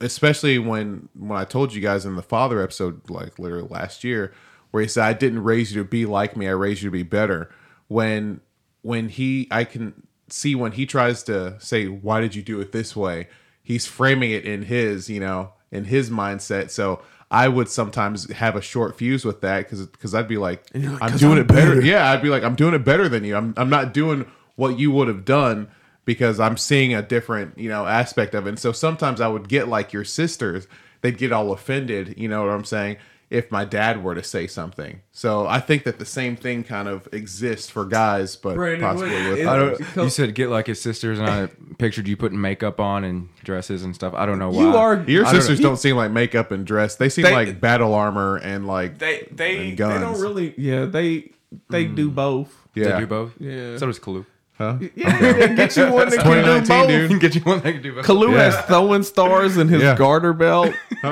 [0.00, 4.32] especially when when I told you guys in the father episode like literally last year
[4.70, 6.92] where he said I didn't raise you to be like me I raised you to
[6.92, 7.50] be better
[7.88, 8.40] when
[8.88, 12.72] when he I can see when he tries to say why did you do it
[12.72, 13.28] this way
[13.62, 18.56] he's framing it in his you know in his mindset so I would sometimes have
[18.56, 21.46] a short fuse with that because because I'd be like, like, I'm doing I'm it
[21.46, 21.74] better.
[21.74, 21.82] better.
[21.82, 23.36] Yeah, I'd be like, I'm doing it better than you.
[23.36, 24.24] I'm I'm not doing
[24.56, 25.68] what you would have done
[26.06, 28.48] because I'm seeing a different, you know, aspect of it.
[28.48, 30.66] And so sometimes I would get like your sisters,
[31.02, 32.96] they'd get all offended, you know what I'm saying,
[33.30, 35.02] if my dad were to say something.
[35.12, 39.10] So I think that the same thing kind of exists for guys, but Brandon, possibly
[39.10, 42.16] what- with it- I don't, you said get like his sisters, and I pictured you
[42.16, 44.14] putting makeup on and dresses and stuff.
[44.14, 44.62] I don't know why.
[44.62, 46.96] You are Your I don't sisters don't, seem like makeup and dress.
[46.96, 50.86] They seem They- like battle armor and like they they and they don't really yeah
[50.86, 51.32] they
[51.68, 52.14] they do hmm.
[52.14, 52.68] both.
[52.74, 52.92] yeah.
[52.92, 53.32] They do both.
[53.38, 53.76] Yeah.
[53.76, 54.24] So does Kalu.
[54.56, 54.78] Huh?
[54.96, 56.88] Yeah, they get you one that can do both.
[56.88, 57.20] dude.
[57.20, 58.04] Get you one that can do both.
[58.04, 58.50] Kalu Yeah.
[58.50, 59.94] has throwing stars in his Yeah.
[59.96, 60.74] garter belt.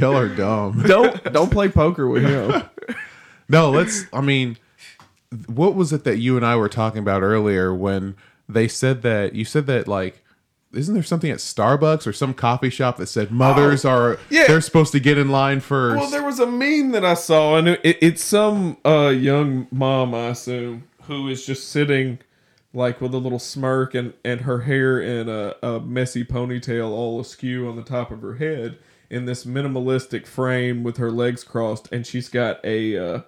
[0.00, 0.82] Y'all are dumb.
[0.86, 2.62] Don't don't play poker with him.
[3.48, 4.04] No, let's.
[4.12, 4.58] I mean,
[5.48, 8.14] what was it that you and I were talking about earlier when
[8.48, 10.22] they said that you said that like,
[10.72, 14.46] isn't there something at Starbucks or some coffee shop that said mothers are Oh, yeah.
[14.46, 16.00] they're supposed to get in line first?
[16.00, 20.14] Well, there was a meme that I saw, and it, it's some uh, young mom,
[20.14, 22.20] I assume, who is just sitting
[22.72, 27.20] like with a little smirk and, and her hair in a, a messy ponytail all
[27.20, 28.78] askew on the top of her head
[29.10, 33.20] in this minimalistic frame with her legs crossed, and she's got a uh,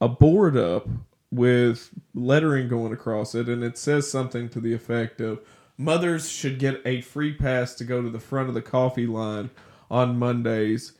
[0.00, 0.88] a board up
[1.30, 5.40] with lettering going across it, and it says something to the effect of
[5.76, 9.50] mothers should get a free pass to go to the front of the coffee line
[9.90, 10.92] on Mondays.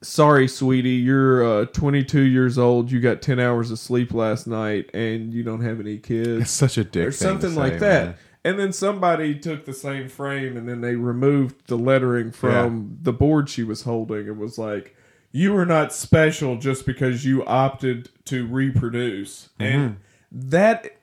[0.00, 2.90] Sorry, sweetie, you're uh, 22 years old.
[2.92, 6.42] You got 10 hours of sleep last night, and you don't have any kids.
[6.42, 8.04] it's such a dick or thing to something say, like that.
[8.06, 8.14] man.
[8.44, 13.12] And then somebody took the same frame, and then they removed the lettering from the
[13.12, 14.94] board she was holding, and was like,
[15.32, 19.96] "You are not special just because you opted to reproduce." And
[20.32, 20.48] Mm-hmm.
[20.50, 20.97] that,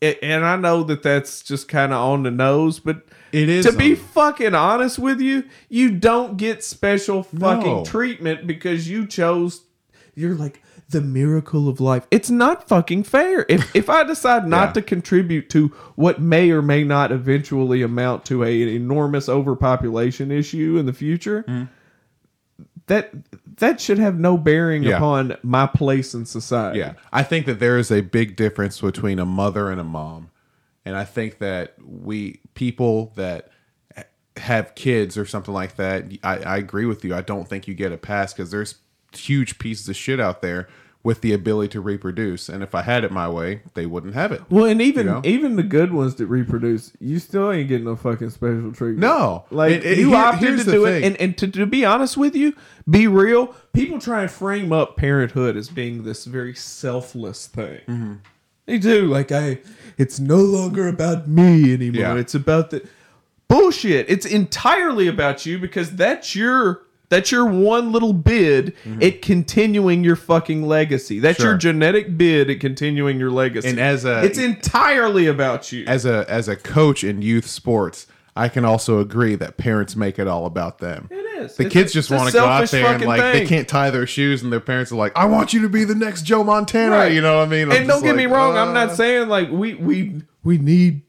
[0.00, 3.72] and I know that that's just kind of on the nose, but It is to
[3.72, 7.84] be fucking honest with you, you don't get special fucking No.
[7.84, 9.62] treatment because you chose.
[10.14, 12.06] You're like the miracle of life.
[12.10, 13.44] It's not fucking fair.
[13.48, 14.72] If if I decide not Yeah.
[14.74, 20.30] to contribute to what may or may not eventually amount to a, an enormous overpopulation
[20.30, 21.64] issue in the future, Mm-hmm.
[22.88, 23.12] That
[23.58, 24.96] that should have no bearing Yeah.
[24.96, 26.80] upon my place in society.
[26.80, 30.30] Yeah, I think that there is a big difference between a mother and a mom,
[30.84, 33.50] and I think that we people that
[34.36, 37.14] have kids or something like that, I, I agree with you.
[37.14, 38.76] I don't think you get a pass because there's
[39.12, 40.68] huge pieces of shit out there
[41.04, 44.32] with the ability to reproduce, and if I had it my way, they wouldn't have
[44.32, 44.42] it.
[44.50, 45.20] Well, and even You know?
[45.24, 48.98] even the good ones that reproduce, you still ain't getting no fucking special treatment.
[48.98, 49.44] No.
[49.50, 51.02] like It- it- you here- opted to do thing.
[51.02, 52.52] it, and and to, to be honest with you,
[52.90, 53.54] be real.
[53.72, 57.80] People try and frame up parenthood as being this very selfless thing.
[57.88, 58.12] Mm-hmm.
[58.66, 59.06] They do.
[59.06, 59.60] Like I,
[59.96, 62.00] it's no longer about me anymore.
[62.00, 62.14] Yeah.
[62.16, 62.86] It's about the
[63.46, 64.06] bullshit.
[64.10, 70.16] It's entirely about you because that's your that's your one little bid at continuing your
[70.16, 71.20] fucking legacy.
[71.20, 71.58] That's your Mm-hmm.
[71.60, 73.68] Genetic bid at continuing your legacy.
[73.68, 75.84] And as a- it's entirely about you.
[75.86, 78.06] As a as a coach in youth sports,
[78.36, 81.08] I can also agree that parents make it all about them.
[81.10, 81.56] It is.
[81.56, 83.90] The It's kids a- just want to go out there and like they can't tie
[83.90, 86.44] their shoes, and their parents are like, "I want you to be the next Joe
[86.44, 87.12] Montana." Right.
[87.12, 87.70] You know what I mean?
[87.70, 90.58] I'm and don't get me like, wrong, I'm uh, not saying like we we we
[90.58, 91.02] need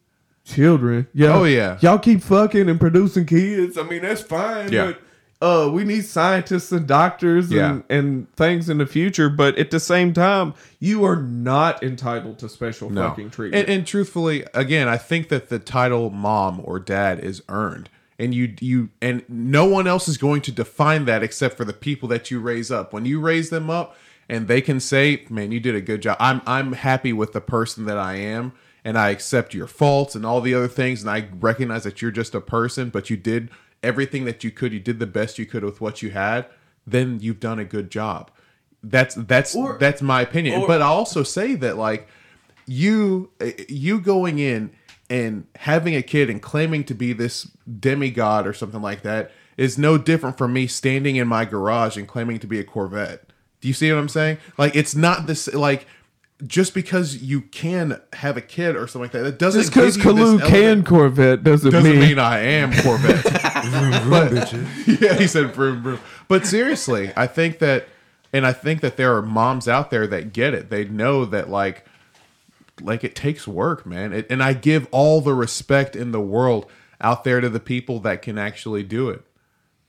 [0.45, 1.07] children.
[1.13, 1.35] Yeah.
[1.35, 1.77] Oh, yeah.
[1.81, 3.77] Y'all keep fucking and producing kids.
[3.77, 4.71] I mean, that's fine.
[4.71, 4.87] Yeah.
[4.87, 5.01] But
[5.41, 7.69] uh we need scientists and doctors Yeah.
[7.69, 12.39] and, and things in the future, but at the same time, you are not entitled
[12.39, 13.09] to special no.
[13.09, 13.67] fucking treatment.
[13.67, 17.89] And, and truthfully, again, I think that the title mom or dad is earned.
[18.21, 21.71] And you you and no one else is going to define that except for the
[21.71, 22.91] people that you raise up.
[22.91, 23.95] When you raise them up
[24.27, 26.17] and they can say, "Man, you did a good job.
[26.19, 28.51] I'm I'm happy with the person that I am."
[28.83, 32.11] And I accept your faults and all the other things, and I recognize that you're
[32.11, 33.49] just a person, but you did
[33.83, 34.73] everything that you could.
[34.73, 36.45] You did the best you could with what you had.
[36.85, 38.31] Then you've done a good job.
[38.83, 40.61] That's that's Or- that's my opinion.
[40.61, 42.07] or- but I also say that like
[42.65, 43.29] you
[43.67, 44.71] you going in
[45.09, 47.49] and having a kid and claiming to be this
[47.79, 52.07] demigod or something like that is no different from me standing in my garage and
[52.07, 53.25] claiming to be a Corvette.
[53.59, 54.37] Do you see what I'm saying?
[54.57, 55.85] Like it's not this like
[56.47, 59.97] just because you can have a kid or something like that, it doesn't Just because
[59.97, 63.23] give you this Kalu can Corvette doesn't, doesn't mean, mean I am Corvette.
[64.09, 64.53] but,
[65.01, 65.99] yeah, he said vroom vroom.
[66.27, 67.87] But seriously, I think that,
[68.31, 70.69] and I think that there are moms out there that get it.
[70.69, 71.85] They know that like,
[72.79, 74.13] like it takes work, man.
[74.13, 76.71] It, and I give all the respect in the world
[77.01, 79.23] out there to the people that can actually do it,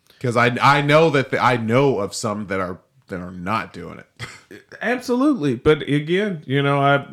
[0.09, 2.80] because I I know that the, I know of some that are
[3.11, 4.63] that are not doing it.
[4.83, 7.07] Absolutely, but again, you know, I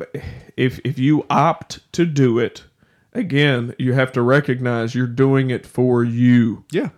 [0.56, 2.64] if if you opt to do it,
[3.12, 6.88] again, you have to recognize you're doing it for you, Yeah,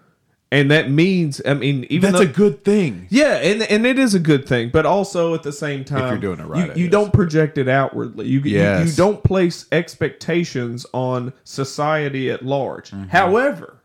[0.52, 3.06] and that means, I mean, even that's though, a good thing.
[3.10, 6.18] yeah, and and it is a good thing, but also at the same time, you're
[6.18, 8.26] doing it right, you, you don't project it outwardly.
[8.28, 12.90] You, you- you don't place expectations on society at large.
[12.92, 13.08] Mm-hmm.
[13.08, 13.76] However.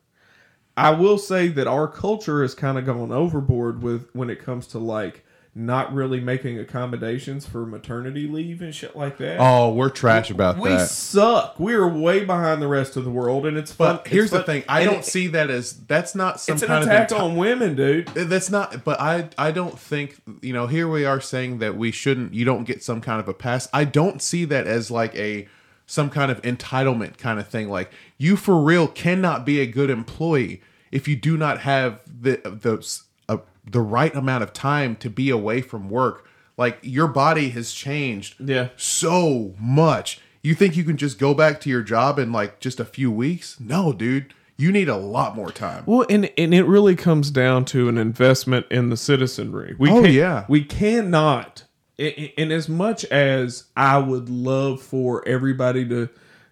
[0.78, 4.68] I will say that our culture has kind of gone overboard with when it comes
[4.68, 5.24] to like
[5.58, 9.38] not really making accommodations for maternity leave and shit like that.
[9.40, 10.82] Oh, we're trash about we that.
[10.82, 11.58] We suck.
[11.58, 13.96] We are way behind the rest of the world, and it's fun.
[13.98, 16.42] But here's it's the fun- thing: I and don't it- see that as that's not
[16.42, 18.08] some It's an kind attack of enti- on women, dude.
[18.10, 20.68] That's not, but I I don't think you know.
[20.68, 22.34] Here we are saying that we shouldn't.
[22.34, 23.70] You don't get some kind of a pass.
[23.72, 25.48] I don't see that as like a
[25.86, 27.70] some kind of entitlement kind of thing.
[27.70, 30.62] Like you for real cannot be a good employee
[30.92, 33.38] if you do not have the the uh,
[33.70, 36.28] the right amount of time to be away from work.
[36.58, 38.70] Like your body has changed Yeah.
[38.78, 40.22] so much.
[40.42, 43.12] You think you can just go back to your job in like just a few
[43.12, 43.60] weeks?
[43.60, 44.34] No, dude.
[44.58, 45.84] You need a lot more time.
[45.86, 49.76] Well, and and it really comes down to an investment in the citizenry.
[49.78, 50.46] We Oh, yeah.
[50.48, 51.65] we cannot.
[51.98, 56.10] And as much as I would love for everybody to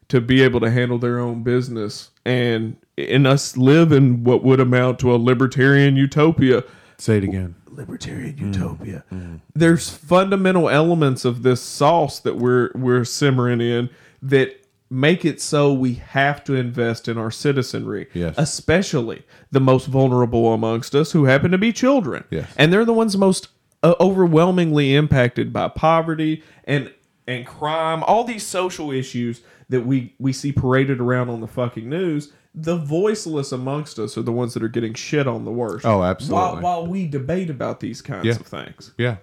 [0.09, 4.59] to be able to handle their own business and and us live in what would
[4.59, 6.63] amount to a libertarian utopia,
[6.97, 7.55] Say it again.
[7.71, 8.53] libertarian mm.
[8.53, 9.03] utopia.
[9.11, 9.39] Mm.
[9.55, 13.89] There's fundamental elements of this sauce that we're we're simmering in
[14.21, 18.35] that make it so we have to invest in our citizenry, Yes.
[18.37, 22.23] especially the most vulnerable amongst us who happen to be children.
[22.29, 22.53] Yes.
[22.57, 23.47] And they're the ones most
[23.83, 26.91] uh, overwhelmingly impacted by poverty and
[27.27, 31.89] and crime, all these social issues that we we see paraded around on the fucking
[31.89, 32.31] news.
[32.55, 35.85] The voiceless amongst us are the ones that are getting shit on the worst.
[35.85, 36.43] Oh, absolutely.
[36.43, 38.33] While, while we debate about these kinds Yeah.
[38.35, 38.91] of things.
[38.97, 39.15] Yeah.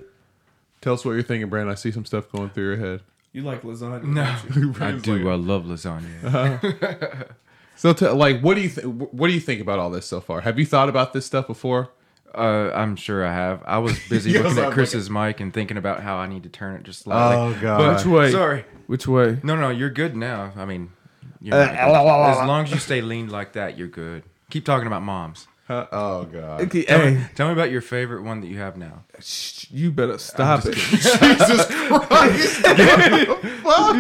[0.80, 1.70] Tell us what you're thinking, Brandon.
[1.70, 3.02] I see some stuff going through your head.
[3.32, 4.02] You like lasagna?
[4.04, 4.74] No, don't you?
[4.84, 5.28] I do.
[5.30, 7.30] I love lasagna.
[7.76, 10.20] So, tell like, what do you th- what do you think about all this so
[10.20, 10.42] far?
[10.42, 11.88] Have you thought about this stuff before?
[12.34, 13.62] Uh, I'm sure I have.
[13.66, 16.44] I was busy Yes, looking I'm at Chris's mic and thinking about how I need
[16.44, 17.36] to turn it just slightly.
[17.56, 17.96] Oh, God.
[17.96, 18.30] Which way?
[18.30, 18.64] Sorry.
[18.86, 19.38] Which way?
[19.42, 20.52] No, no, you're good now.
[20.56, 20.90] I mean,
[21.40, 21.78] you're not good.
[21.78, 24.22] as long as you stay lean like that, you're good.
[24.50, 25.46] Keep talking about moms.
[25.68, 26.62] Uh, oh God.
[26.62, 29.04] Okay, Tell, hey, me, tell me about your favorite one that you have now.
[29.20, 30.74] shh, you better stop it.
[30.74, 32.58] Jesus Christ.
[32.58, 32.74] you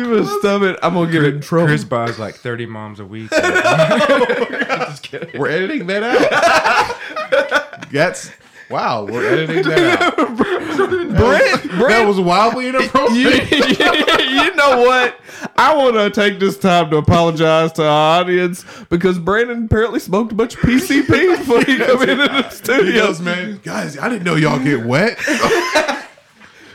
[0.04, 0.76] better stop it.
[0.82, 1.68] I'm gonna get in trouble.
[1.68, 3.30] Chris buys like 30 moms a week.
[3.30, 5.40] just kidding.
[5.40, 7.56] We're editing that out.
[7.92, 8.30] That's
[8.70, 9.04] wow.
[9.04, 10.36] We're editing that out.
[10.36, 13.50] Brent, That Brent, was wildly you, inappropriate.
[13.50, 15.16] you know what?
[15.56, 20.32] I want to take this time to apologize to our audience because Brandon apparently smoked
[20.32, 23.18] a bunch of PCP before he came into the He studio.
[23.20, 25.18] man, guys, I didn't know y'all get wet.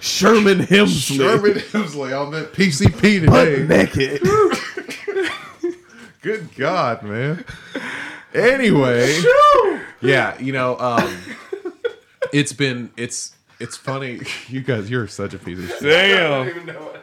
[0.02, 1.18] Sherman Hemsley.
[1.18, 3.66] Sherman Hemsley on that PCP today.
[3.68, 4.22] naked.
[6.22, 7.46] Good God, man.
[8.36, 9.18] Anyway,
[10.02, 11.18] yeah, you know, um,
[12.34, 14.22] it's been it's it's funny.
[14.50, 15.82] You guys, you're such a piece of shit.
[15.82, 16.48] Damn.
[16.50, 17.02] even know what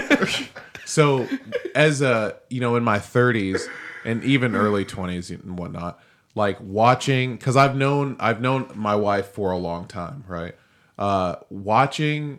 [0.00, 0.48] happened.
[0.84, 1.28] So,
[1.74, 3.62] as a you know, in my 30s
[4.06, 6.00] and even early 20s and whatnot,
[6.34, 10.54] like watching because I've known I've known my wife for a long time, right?
[10.98, 12.38] Uh, watching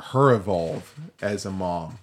[0.00, 1.98] her evolve as a mom,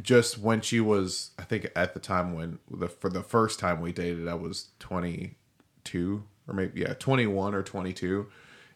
[0.00, 3.80] just when she was, I think at the time when the for the first time
[3.80, 8.26] we dated, I was 22 or maybe yeah 21 or 22,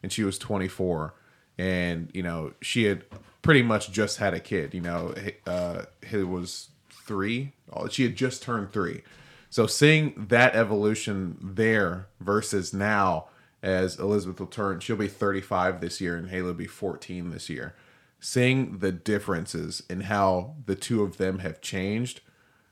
[0.03, 1.13] and she was 24,
[1.57, 3.03] and you know she had
[3.41, 4.73] pretty much just had a kid.
[4.73, 5.15] You know,
[5.45, 7.53] uh, it was three.
[7.89, 9.01] She had just turned three.
[9.49, 13.27] So seeing that evolution there versus now,
[13.63, 17.73] as Elizabeth will turn, she'll be 35 this year, and will be 14 this year.
[18.19, 22.21] Seeing the differences in how the two of them have changed,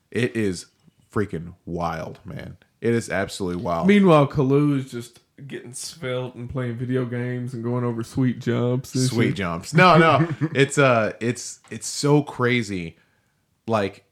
[0.10, 0.68] it is
[1.12, 2.58] freaking wild, man.
[2.82, 3.88] It is absolutely wild.
[3.88, 8.90] Meanwhile, Kalu is just getting svelte and playing video games and going over sweet jumps.
[8.92, 9.36] sweet shit.
[9.36, 9.74] jumps.
[9.74, 12.98] No, no, it's uh, it's it's so crazy.
[13.68, 14.06] Like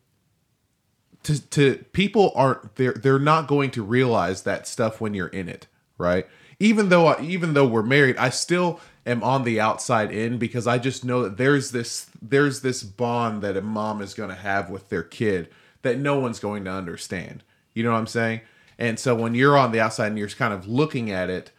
[1.24, 5.50] to to people aren't they're they're not going to realize that stuff when you're in
[5.50, 5.68] it,
[5.98, 6.28] right?
[6.60, 10.78] Even though even though we're married, I still am on the outside in because I
[10.78, 14.70] just know that there's this there's this bond that a mom is going to have
[14.70, 15.50] with their kid
[15.82, 17.44] that no one's going to understand.
[17.74, 18.42] You know what I'm saying?
[18.78, 21.52] And so when you're on the outside and you're kind of looking at it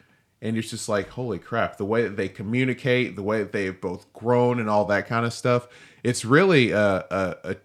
[0.42, 3.80] and you're just like, holy crap, the way that they communicate, the way that they've
[3.80, 5.68] both grown and all that kind of stuff,
[6.03, 7.57] it's really a, a, a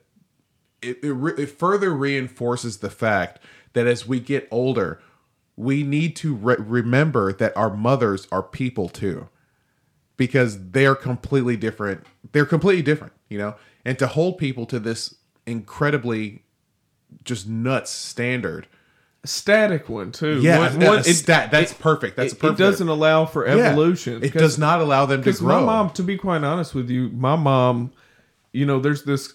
[0.81, 3.39] it, it, re- it further reinforces the fact
[3.73, 5.01] that as we get older,
[5.55, 9.27] we need to re- remember that our mothers are people too,
[10.19, 12.05] because they're completely different.
[12.33, 13.55] They're completely different, you know.
[13.85, 15.15] And to hold people to this
[15.47, 16.43] incredibly
[17.23, 18.67] just nuts standard,
[19.25, 20.39] Static one too.
[20.41, 22.15] yeah, One- one- it- stat, that's it- perfect.
[22.17, 22.59] That's it, perfect.
[22.59, 23.55] it doesn't allow for Yeah.
[23.71, 24.23] evolution.
[24.23, 25.59] It does not allow them to Because grow.
[25.61, 27.91] my mom, to be quite honest with you, my mom,
[28.53, 29.33] you know, there's this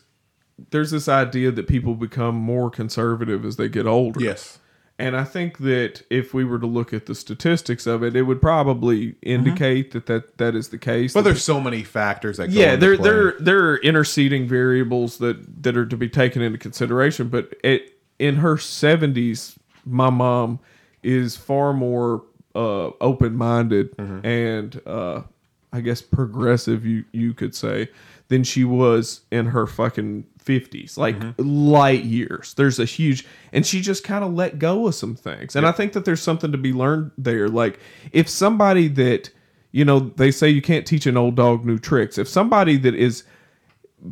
[0.71, 4.21] there's this idea that people become more conservative as they get older.
[4.23, 4.61] Yes.
[5.05, 8.23] And I think that if we were to look at the statistics of it, it
[8.23, 11.13] would probably indicate that, that that is the case.
[11.13, 15.77] But there's so many factors that yeah, there there there are interceding variables that that
[15.77, 17.29] are to be taken into consideration.
[17.29, 20.59] But it, in her seventies, my mom
[21.03, 22.23] is far more
[22.55, 24.27] uh, open minded Mm-hmm.
[24.27, 25.23] and uh,
[25.71, 26.87] I guess progressive.
[26.87, 27.91] You you could say
[28.29, 31.43] than she was in her fucking fifties, like Mm-hmm.
[31.71, 32.55] light years.
[32.55, 35.73] There's a huge, and she just kind of let go of some things, and I
[35.73, 37.49] think that there's something to be learned there.
[37.49, 37.79] Like
[38.13, 39.31] if somebody that
[39.73, 42.19] you know they say you can't teach an old dog new tricks.
[42.19, 43.25] If somebody that is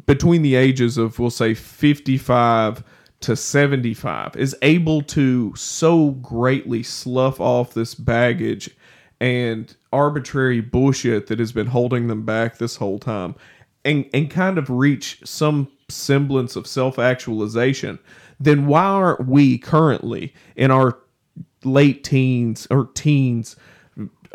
[0.06, 2.82] between the ages of we'll say 55
[3.20, 8.70] to 75 is able to so greatly slough off this baggage
[9.20, 13.34] and arbitrary bullshit that has been holding them back this whole time
[13.84, 17.98] and and kind of reach some semblance of self-actualization
[18.40, 20.98] then why aren't we currently in our
[21.64, 23.56] late teens or teens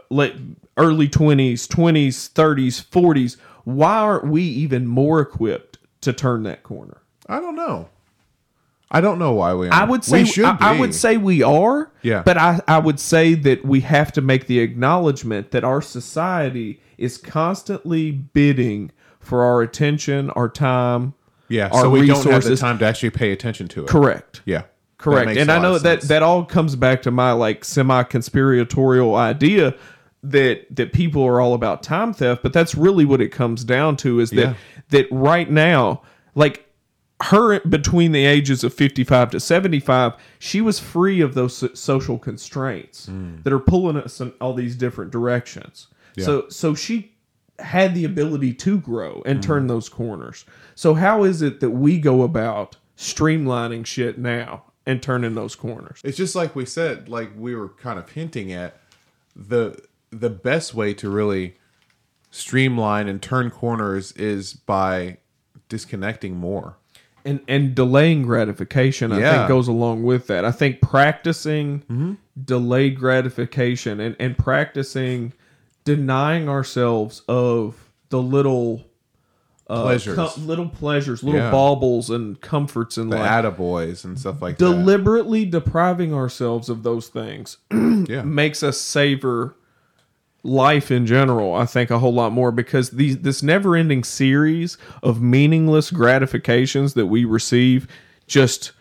[0.09, 0.35] late
[0.77, 7.01] early 20s 20s 30s 40s why aren't we even more equipped to turn that corner
[7.27, 7.89] I don't know.
[8.89, 9.67] I don't know why we.
[9.67, 9.91] i aren't.
[9.91, 10.45] would say we should.
[10.45, 12.23] I, I would say we are Yeah.
[12.23, 16.79] but I, I would say that we have to make the acknowledgement that our society
[16.97, 18.91] is constantly bidding
[19.27, 21.13] for our attention our time
[21.49, 22.59] Yeah, our so we don't have the resources.
[22.59, 23.87] time to actually pay attention to it.
[23.87, 24.63] correct Yeah,
[24.97, 25.37] Correct.
[25.37, 29.75] And I know that that all comes back to my like semi conspiratorial idea
[30.23, 33.95] that that people are all about time theft, but that's really what it comes down
[33.97, 34.53] to is that Yeah.
[34.89, 36.01] that right now,
[36.33, 36.63] like
[37.23, 43.05] her between the ages of 55 to 75, she was free of those social constraints
[43.07, 43.37] Hmm.
[43.43, 45.87] that are pulling us in all these different directions.
[46.19, 47.11] So so she
[47.59, 49.67] had the ability to grow and turn mm-hmm.
[49.69, 50.45] those corners.
[50.75, 55.99] So how is it that we go about streamlining shit now and turning those corners?
[56.03, 58.79] It's just like we said, like we were kind of hinting at
[59.35, 59.79] the
[60.11, 61.55] the best way to really
[62.31, 65.17] streamline and turn corners is by
[65.69, 66.77] disconnecting more.
[67.25, 69.37] and and delaying gratification I Yeah.
[69.37, 70.45] think goes along with that.
[70.45, 72.13] I think practicing mm-hmm.
[72.41, 75.33] delayed gratification and and practicing
[75.95, 78.83] denying ourselves of the little
[79.69, 80.15] uh, Pleasures.
[80.15, 81.51] com- little pleasures, little Yeah.
[81.51, 83.29] baubles and comforts in The life.
[83.45, 84.65] attaboys and stuff like that.
[84.65, 88.23] Deliberately depriving ourselves of those things Yeah.
[88.23, 89.55] makes us savor
[90.43, 95.21] life in general, I think a whole lot more because these this never-ending series of
[95.21, 97.87] meaningless gratifications that we receive
[98.27, 98.71] just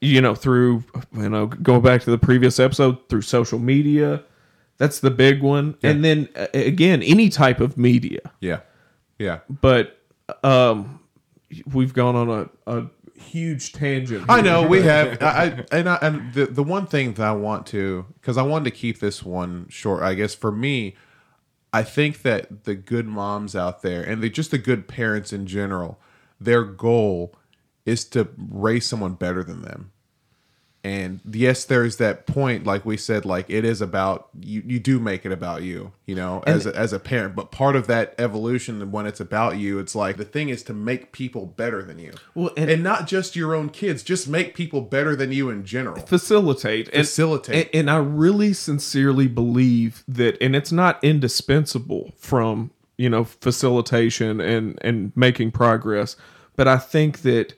[0.00, 0.84] you know through
[1.16, 4.22] you know going back to the previous episode through social media
[4.80, 8.60] that's the big one and then uh, again any type of media Yeah.
[9.18, 9.40] Yeah.
[9.48, 9.96] but
[10.42, 10.98] um
[11.72, 12.86] we've gone on a, a
[13.20, 17.14] huge tangent I know we have, I, I and I, and the the one thing
[17.14, 20.02] that I want to, because I wanted to keep this one short.
[20.02, 20.96] I guess for me,
[21.72, 25.46] I think that the good moms out there and the, just the good parents in
[25.46, 26.00] general,
[26.40, 27.34] their goal
[27.84, 29.92] is to raise someone better than them.
[30.82, 34.62] And yes, there's that point, like we said, like it is about you.
[34.66, 37.34] You do make it about you, you know, as a, as a parent.
[37.34, 40.72] But part of that evolution, when it's about you, it's like the thing is to
[40.72, 42.12] make people better than you.
[42.34, 45.66] Well, and- and, not just your own kids, just make people better than you in
[45.66, 46.00] general.
[46.06, 47.68] facilitate and- Facilitate.
[47.74, 54.40] and, and i really sincerely believe that and it's not indispensable from you know facilitation
[54.40, 56.16] and and making progress
[56.56, 57.54] but i think that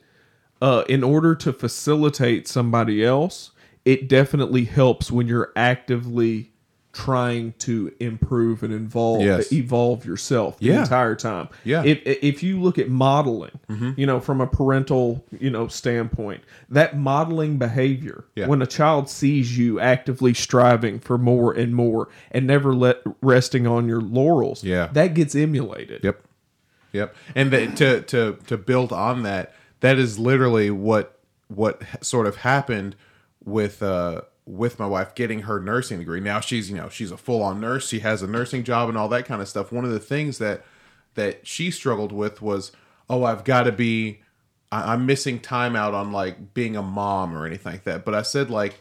[0.63, 3.51] uh in order to facilitate somebody else
[3.85, 6.49] it definitely helps when you're actively
[6.93, 9.51] trying to improve and involve Yes.
[9.51, 10.81] evolve yourself the Yeah.
[10.83, 11.83] entire time Yeah.
[11.83, 13.49] if if you look at modeling
[13.97, 18.45] you know from a parental you know standpoint that modeling behavior Yeah.
[18.47, 23.65] when a child sees you actively striving for more and more and never let resting
[23.65, 24.89] on your laurels Yeah.
[24.93, 26.21] that gets emulated Yep.
[26.93, 27.15] Yep.
[27.35, 31.19] And the, to to to build on that, that is literally what
[31.49, 32.95] what sort of happened
[33.43, 36.21] with uh with my wife getting her nursing degree.
[36.21, 37.89] Now she's you know she's a full on nurse.
[37.89, 39.73] She has a nursing job and all that kind of stuff.
[39.73, 40.63] One of the things that
[41.15, 42.71] that she struggled with was
[43.09, 44.21] oh I've got to be
[44.71, 48.05] I, I'm missing time out on like being a mom or anything like that.
[48.05, 48.79] But I said like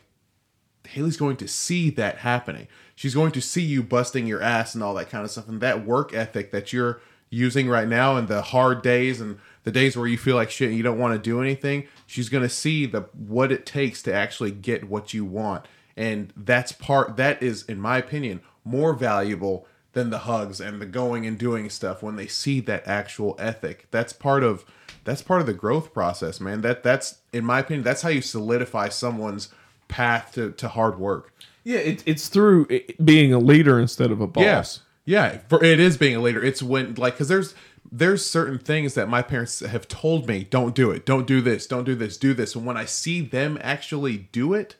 [0.86, 2.68] Haley's going to see that happening.
[2.94, 5.48] She's going to see you busting your ass and all that kind of stuff.
[5.48, 7.00] And that work ethic that you're
[7.32, 10.68] using right now and the hard days and the days where you feel like shit
[10.68, 14.02] and you don't want to do anything, she's going to see the what it takes
[14.02, 15.66] to actually get what you want.
[15.96, 20.86] And that's part that is in my opinion more valuable than the hugs and the
[20.86, 23.86] going and doing stuff when they see that actual ethic.
[23.90, 24.64] That's part of
[25.04, 26.60] that's part of the growth process, man.
[26.60, 29.48] That that's in my opinion that's how you solidify someone's
[29.88, 31.32] path to, to hard work.
[31.64, 32.66] yeah it, it's through
[33.04, 34.80] being a leader instead of a boss Yes.
[35.04, 36.42] Yeah, for it is being a leader.
[36.42, 37.54] It's when like cuz there's
[37.90, 41.04] there's certain things that my parents have told me, don't do it.
[41.04, 41.66] Don't do this.
[41.66, 42.16] Don't do this.
[42.16, 42.54] Do this.
[42.54, 44.76] And when I see them actually do it,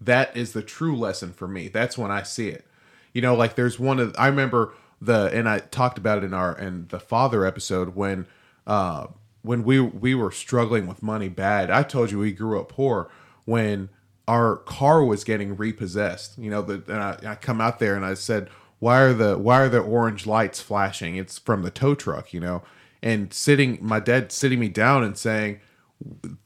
[0.00, 1.68] that is the true lesson for me.
[1.68, 2.66] That's when I see it.
[3.12, 6.34] You know, like there's one of I remember the and I talked about it in
[6.34, 8.26] our in the father episode when
[8.66, 9.06] uh
[9.42, 11.70] when we we were struggling with money bad.
[11.70, 13.10] I told you we grew up poor
[13.44, 13.88] when
[14.26, 16.38] our car was getting repossessed.
[16.38, 18.48] You know, the and I, I come out there and I said,
[18.84, 22.40] "Why are the why are the orange lights flashing?" It's from the tow truck, you
[22.40, 22.62] know.
[23.02, 25.60] And sitting my dad sitting me down and saying,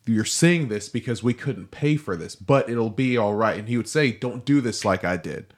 [0.06, 3.58] you're seeing this because we couldn't pay for this, but it'll be all right.
[3.58, 5.52] And he would say, Don't do this like I did.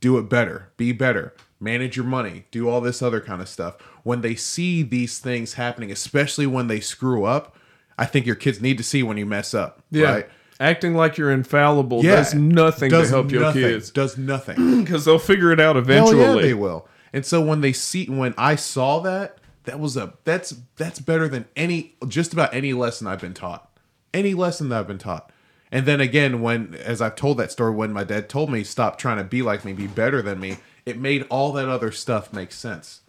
[0.00, 0.72] Do it better.
[0.76, 1.34] Be better.
[1.58, 2.46] Manage your money.
[2.50, 3.80] Do all this other kind of stuff.
[4.02, 7.56] When they see these things happening, especially when they screw up,
[7.98, 9.82] I think your kids need to see when you mess up.
[9.90, 10.30] yeah Right?
[10.60, 14.80] Acting like you're infallible does nothing Does to help your kids Does nothing.
[14.84, 16.86] because they'll figure it out Hell eventually yeah, they will.
[17.12, 21.28] And so when they see when I saw that, that was a that's that's better
[21.28, 23.68] than any just about any lesson I've been taught.
[24.14, 25.32] Any lesson that I've been taught.
[25.72, 28.98] And then again, when as I've told that story, when my dad told me stop
[28.98, 32.32] trying to be like me, be better than me, it made all that other stuff
[32.32, 33.02] make sense.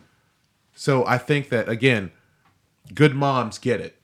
[0.74, 2.12] So I think that again,
[2.93, 3.95] good moms get it.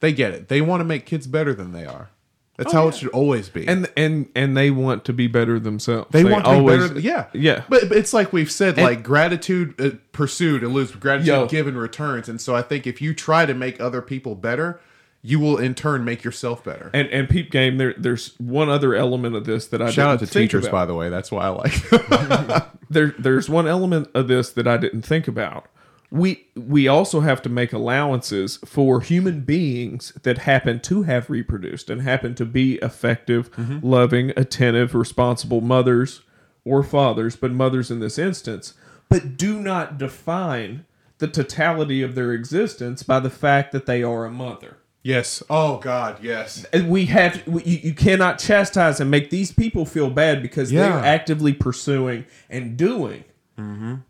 [0.00, 0.48] They get it.
[0.48, 2.10] They want to make kids better than they are.
[2.56, 3.66] That's how it should always be.
[3.66, 7.00] and and and they want to be better themselves They, want to be better.
[7.00, 11.26] Yeah, yeah But, but it's like we've said, like gratitude uh, pursued and lose gratitude
[11.26, 11.46] Yo.
[11.46, 12.28] given returns.
[12.28, 14.80] And so I think if you try to make other people better,
[15.20, 16.90] you will in turn make yourself better.
[16.94, 20.18] And and peep game, there there's one other element of this that I Shout out
[20.20, 20.72] to teachers, about.
[20.72, 21.08] by the way.
[21.08, 22.64] That's why I like.
[22.90, 25.66] There there's one element of this that I didn't think about.
[26.14, 31.90] We we also have to make allowances for human beings that happen to have reproduced
[31.90, 33.84] and happen to be effective, Mm-hmm.
[33.86, 36.22] loving, attentive, responsible mothers
[36.64, 38.74] or fathers, but mothers in this instance,
[39.08, 40.84] but do not define
[41.18, 44.76] the totality of their existence by the fact that they are a mother.
[45.02, 45.42] yes.
[45.50, 46.22] Oh God.
[46.22, 46.64] Yes.
[46.72, 50.70] And we have we, you, you cannot chastise and make these people feel bad because
[50.70, 50.82] Yeah.
[50.90, 53.24] they're actively pursuing and doing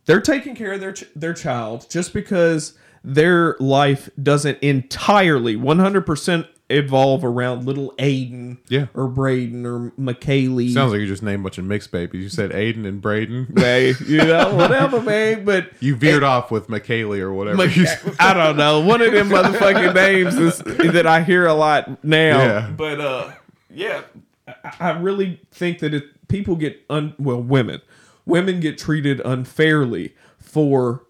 [0.07, 6.49] they're taking care of their ch- their child just because their life doesn't entirely 100%
[6.71, 8.87] evolve around little Aiden, Yeah.
[8.95, 10.73] or Braden, or McKaylee.
[10.73, 12.23] Sounds like you just named a bunch of mixed babies.
[12.23, 13.53] You said Aiden and Braden.
[13.57, 15.45] Hey, you know, whatever, man.
[15.45, 17.69] But You veered off with McKaylee or whatever.
[17.69, 18.17] said.
[18.19, 18.81] I don't know.
[18.81, 20.59] One of them motherfucking names is,
[20.93, 22.39] that I hear a lot now.
[22.39, 22.71] Yeah.
[22.75, 23.31] But uh,
[23.69, 24.01] yeah,
[24.49, 27.83] I, I really think that it, people get un well, women,
[28.27, 31.07] women get treated unfairly for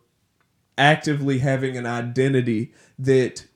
[0.76, 3.46] actively having an identity that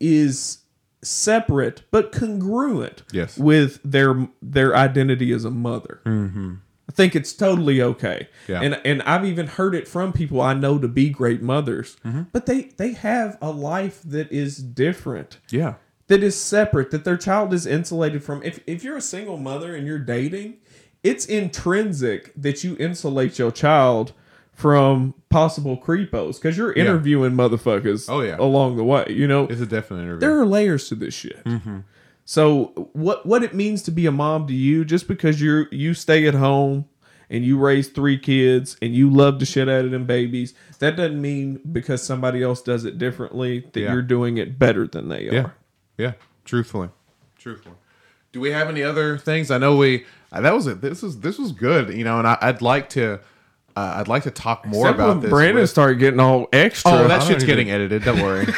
[0.00, 0.58] is
[1.02, 3.36] separate but congruent Yes.
[3.36, 6.00] with their their identity as a mother.
[6.04, 6.54] Mm-hmm.
[6.88, 8.28] I think it's totally okay.
[8.48, 8.60] Yeah.
[8.60, 12.22] And and I've even heard it from people I know to be great mothers, Mm-hmm.
[12.32, 15.74] but they they have a life that is different, Yeah.
[16.08, 18.42] that is separate, that their child is insulated from.
[18.44, 20.58] If if you're a single mother and you're dating,
[21.02, 24.12] it's intrinsic that you insulate your child
[24.52, 28.36] from possible creepos because you're interviewing motherfuckers Oh, yeah.
[28.38, 29.06] along the way.
[29.08, 30.20] You know, It's a definite interview.
[30.20, 31.42] there are layers to this shit.
[31.44, 31.78] Mm-hmm.
[32.24, 35.94] So what what it means to be a mom to you, just because you you
[35.94, 36.84] stay at home
[37.28, 40.96] and you raise three kids and you love the shit out of them babies, that
[40.96, 43.92] doesn't mean because somebody else does it differently that Yeah.
[43.92, 45.54] you're doing it better than they Yeah, are.
[45.98, 46.12] yeah.
[46.44, 46.90] Truthfully,
[47.38, 47.74] truthfully.
[48.32, 49.50] Do we have any other things?
[49.50, 50.04] I know we
[50.40, 50.80] that was it.
[50.80, 51.92] This was this was good.
[51.94, 53.20] You know, and I, I'd like to
[53.76, 55.30] uh, I'd like to talk more Except about when this.
[55.30, 56.90] Brandon with- started getting all extra.
[56.92, 58.02] oh, that shit's don't getting edited.
[58.04, 58.46] Don't worry.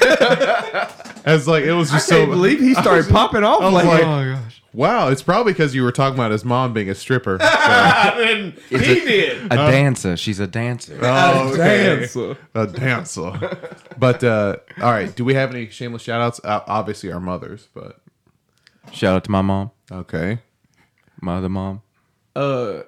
[1.24, 2.30] As like it was just can't so.
[2.30, 4.62] believe he started popping off I was like, like, gosh.
[4.74, 7.38] wow, it's probably because you were talking about his mom being a stripper.
[7.64, 9.46] So- and he did.
[9.46, 10.16] A dancer.
[10.18, 10.98] She's a dancer.
[11.00, 11.96] oh, okay.
[11.96, 12.36] Dancer.
[12.54, 13.58] A dancer.
[13.98, 16.40] but uh, all right, do we have any shameless shout outs?
[16.44, 18.00] Uh, obviously, our mothers, but
[18.92, 20.40] Shout out to my mom, okay.
[21.24, 21.82] My other mom.
[22.36, 22.82] Uh,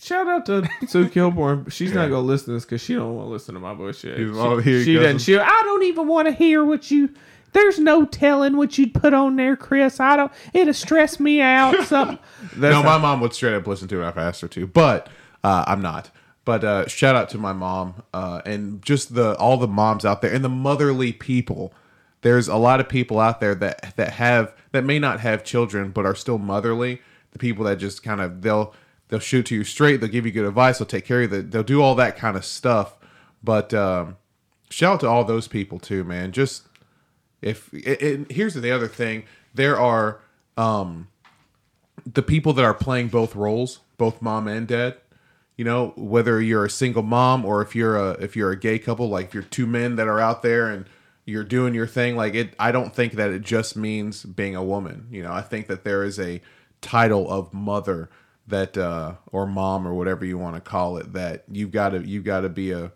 [0.00, 1.72] shout out to Sue Kilborn.
[1.72, 4.16] She's not gonna listen to this because she don't want to listen to my bullshit.
[4.16, 5.02] She, here she goes.
[5.02, 5.18] doesn't.
[5.20, 5.36] She.
[5.36, 7.10] I don't even want to hear what you.
[7.52, 9.98] There's no telling what you'd put on there, Chris.
[9.98, 10.32] I don't.
[10.54, 11.84] It'll stress me out.
[11.86, 12.18] Something.
[12.56, 15.08] No, my mom would straight up listen to it if I asked her to, but
[15.42, 16.10] uh, I'm not.
[16.44, 20.22] But uh, shout out to my mom uh, and just the all the moms out
[20.22, 21.72] there and the motherly people.
[22.22, 25.90] There's a lot of people out there that that have that may not have children
[25.90, 27.00] but are still motherly.
[27.32, 28.74] The people that just kind of they'll
[29.08, 30.00] they'll shoot to you straight.
[30.00, 30.78] They'll give you good advice.
[30.78, 31.42] They'll take care of you.
[31.42, 32.96] They'll do all that kind of stuff.
[33.42, 34.16] But um,
[34.70, 36.32] shout out to all those people too, man.
[36.32, 36.66] Just
[37.40, 39.24] if and here's the other thing,
[39.54, 40.20] there are
[40.56, 41.08] um,
[42.10, 44.96] the people that are playing both roles, both mom and dad.
[45.56, 48.78] You know, whether you're a single mom or if you're a if you're a gay
[48.78, 50.86] couple, like if you're two men that are out there and
[51.24, 52.54] you're doing your thing, like it.
[52.58, 55.06] I don't think that it just means being a woman.
[55.10, 56.40] You know, I think that there is a
[56.82, 58.10] title of mother
[58.48, 62.06] that uh, or mom or whatever you want to call it that you've got to
[62.06, 62.92] you've got to be a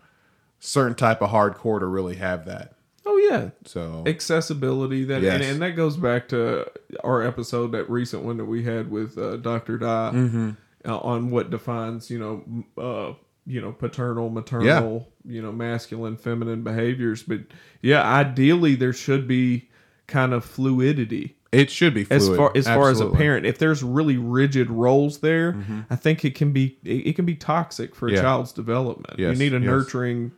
[0.59, 2.73] certain type of hardcore to really have that.
[3.07, 3.51] Oh yeah.
[3.65, 5.35] So Accessibility that Yes.
[5.37, 6.67] and, and that goes back to
[7.05, 9.79] our episode that recent one that we had with uh, Dr.
[9.79, 10.51] Dye Mm-hmm.
[10.85, 13.13] uh, on what defines you know uh,
[13.47, 17.41] you know paternal maternal you know masculine feminine behaviors but
[17.81, 19.69] yeah ideally there should be
[20.09, 22.23] kind of fluidity it should be fluid.
[22.23, 25.57] as far as far as a parent if there's really rigid roles there
[25.91, 28.21] i think it can be it, it can be toxic for a Yeah.
[28.23, 29.65] child's development Yes, you need a yes.
[29.67, 30.33] nurturing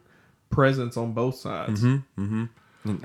[0.50, 1.84] presence on both sides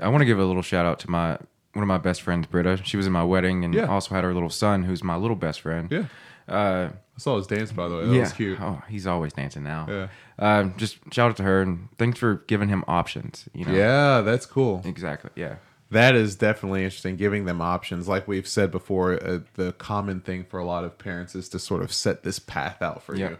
[0.00, 1.38] I want to give a little shout out to my
[1.72, 2.78] one of my best friends, Britta.
[2.84, 3.86] She was in my wedding and Yeah.
[3.86, 5.88] also had her little son, who's my little best friend.
[5.90, 6.04] Yeah.
[6.48, 8.06] Uh, I saw his dance by the way.
[8.06, 8.60] That was cute.
[8.60, 9.86] Oh, he's always dancing now.
[9.88, 10.06] Yeah.
[10.38, 13.48] Uh, just shout out to her and thanks for giving him options.
[13.52, 13.72] You know.
[13.72, 14.82] Yeah, that's cool.
[14.84, 15.30] Exactly.
[15.34, 15.56] Yeah.
[15.94, 17.16] That is definitely interesting.
[17.16, 20.98] Giving them options, like we've said before, uh, the common thing for a lot of
[20.98, 23.30] parents is to sort of set this path out for Yeah.
[23.30, 23.38] you,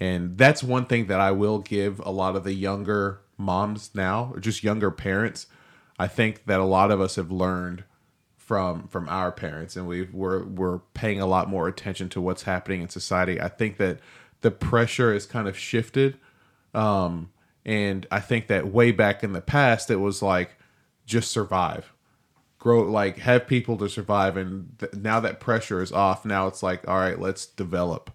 [0.00, 4.30] and that's one thing that I will give a lot of the younger moms now,
[4.34, 5.46] or just younger parents.
[5.98, 7.84] I think that a lot of us have learned
[8.36, 12.44] from from our parents, and we've we're we're paying a lot more attention to what's
[12.44, 13.40] happening in society.
[13.40, 13.98] I think that
[14.42, 16.18] the pressure is kind of shifted
[16.74, 17.30] um,
[17.64, 20.56] and I think that way back in the past, it was like
[21.06, 21.92] just survive,
[22.58, 24.36] grow, like have people to survive.
[24.36, 28.10] And th- now that pressure is off, now it's like, all right, let's develop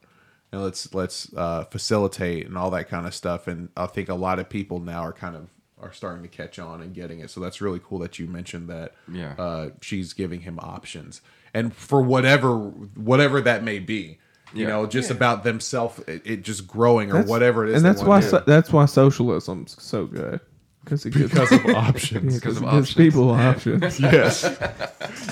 [0.52, 3.48] and let's let's uh, facilitate and all that kind of stuff.
[3.48, 5.48] And I think a lot of people now are kind of
[5.80, 7.30] are starting to catch on and getting it.
[7.32, 8.94] So that's really cool that you mentioned that.
[9.12, 9.34] Yeah.
[9.38, 11.22] uh, she's giving him options,
[11.54, 14.20] and for whatever whatever that may be.
[14.54, 14.72] You Yeah.
[14.74, 17.76] know, just about themselves, it, it just growing or whatever it is.
[17.78, 20.42] and that's why so, that's why socialism's so good
[20.84, 22.40] because it gives because of options.
[22.40, 22.94] because of it gives options.
[22.96, 24.00] people options.
[24.00, 24.44] yes,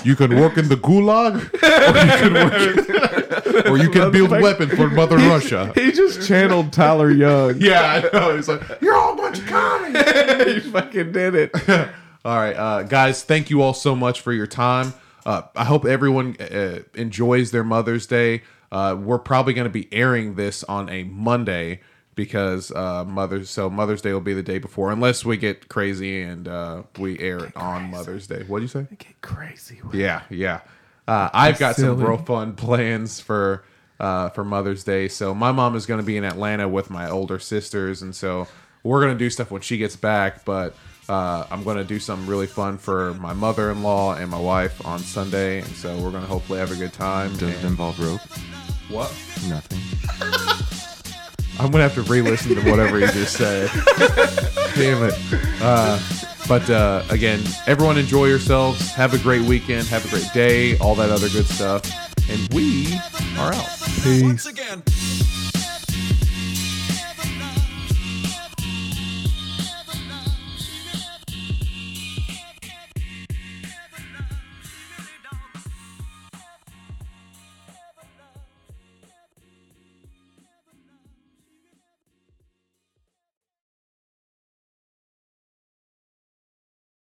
[0.04, 4.72] you can work in the gulag, or you can work, or you can build weapons
[4.74, 5.72] for Mother Russia.
[5.74, 7.60] he just channeled Tyler Young.
[7.60, 8.36] Yeah, I know.
[8.36, 10.54] He's like, you're all a bunch of commies.
[10.54, 11.50] he fucking did it.
[12.24, 14.94] all right, uh, guys, thank you all so much for your time.
[15.26, 18.42] uh, I hope everyone uh, enjoys their Mother's Day.
[18.72, 21.80] Uh, we're probably going to be airing this on a Monday
[22.14, 26.22] because uh, Mother's so Mother's Day will be the day before, unless we get crazy
[26.22, 28.44] and uh, we air it on Mother's Day.
[28.46, 28.86] What do you say?
[28.90, 29.80] Get crazy.
[29.92, 30.60] Yeah, yeah.
[31.08, 33.64] Uh, I've got some real fun plans for
[33.98, 35.08] uh, for Mother's Day.
[35.08, 38.46] So my mom is going to be in Atlanta with my older sisters, and so
[38.82, 40.44] we're going to do stuff when she gets back.
[40.44, 40.74] But
[41.08, 45.00] uh, I'm going to do something really fun for my mother-in-law and my wife on
[45.00, 47.36] Sunday, and so we're going to hopefully have a good time.
[47.36, 48.20] Does it involve rope?
[48.88, 49.10] what?
[49.48, 50.66] Nothing.
[51.60, 53.70] I'm gonna have to re-listen to whatever you just said.
[54.74, 55.14] Damn it.
[55.60, 56.00] Uh,
[56.48, 58.90] but uh, again, everyone enjoy yourselves.
[58.92, 59.86] Have a great weekend.
[59.88, 60.78] Have a great day.
[60.78, 61.82] All that other good stuff.
[62.30, 62.94] And we
[63.36, 63.68] are out.
[64.02, 64.22] Peace.
[64.22, 64.82] Once again,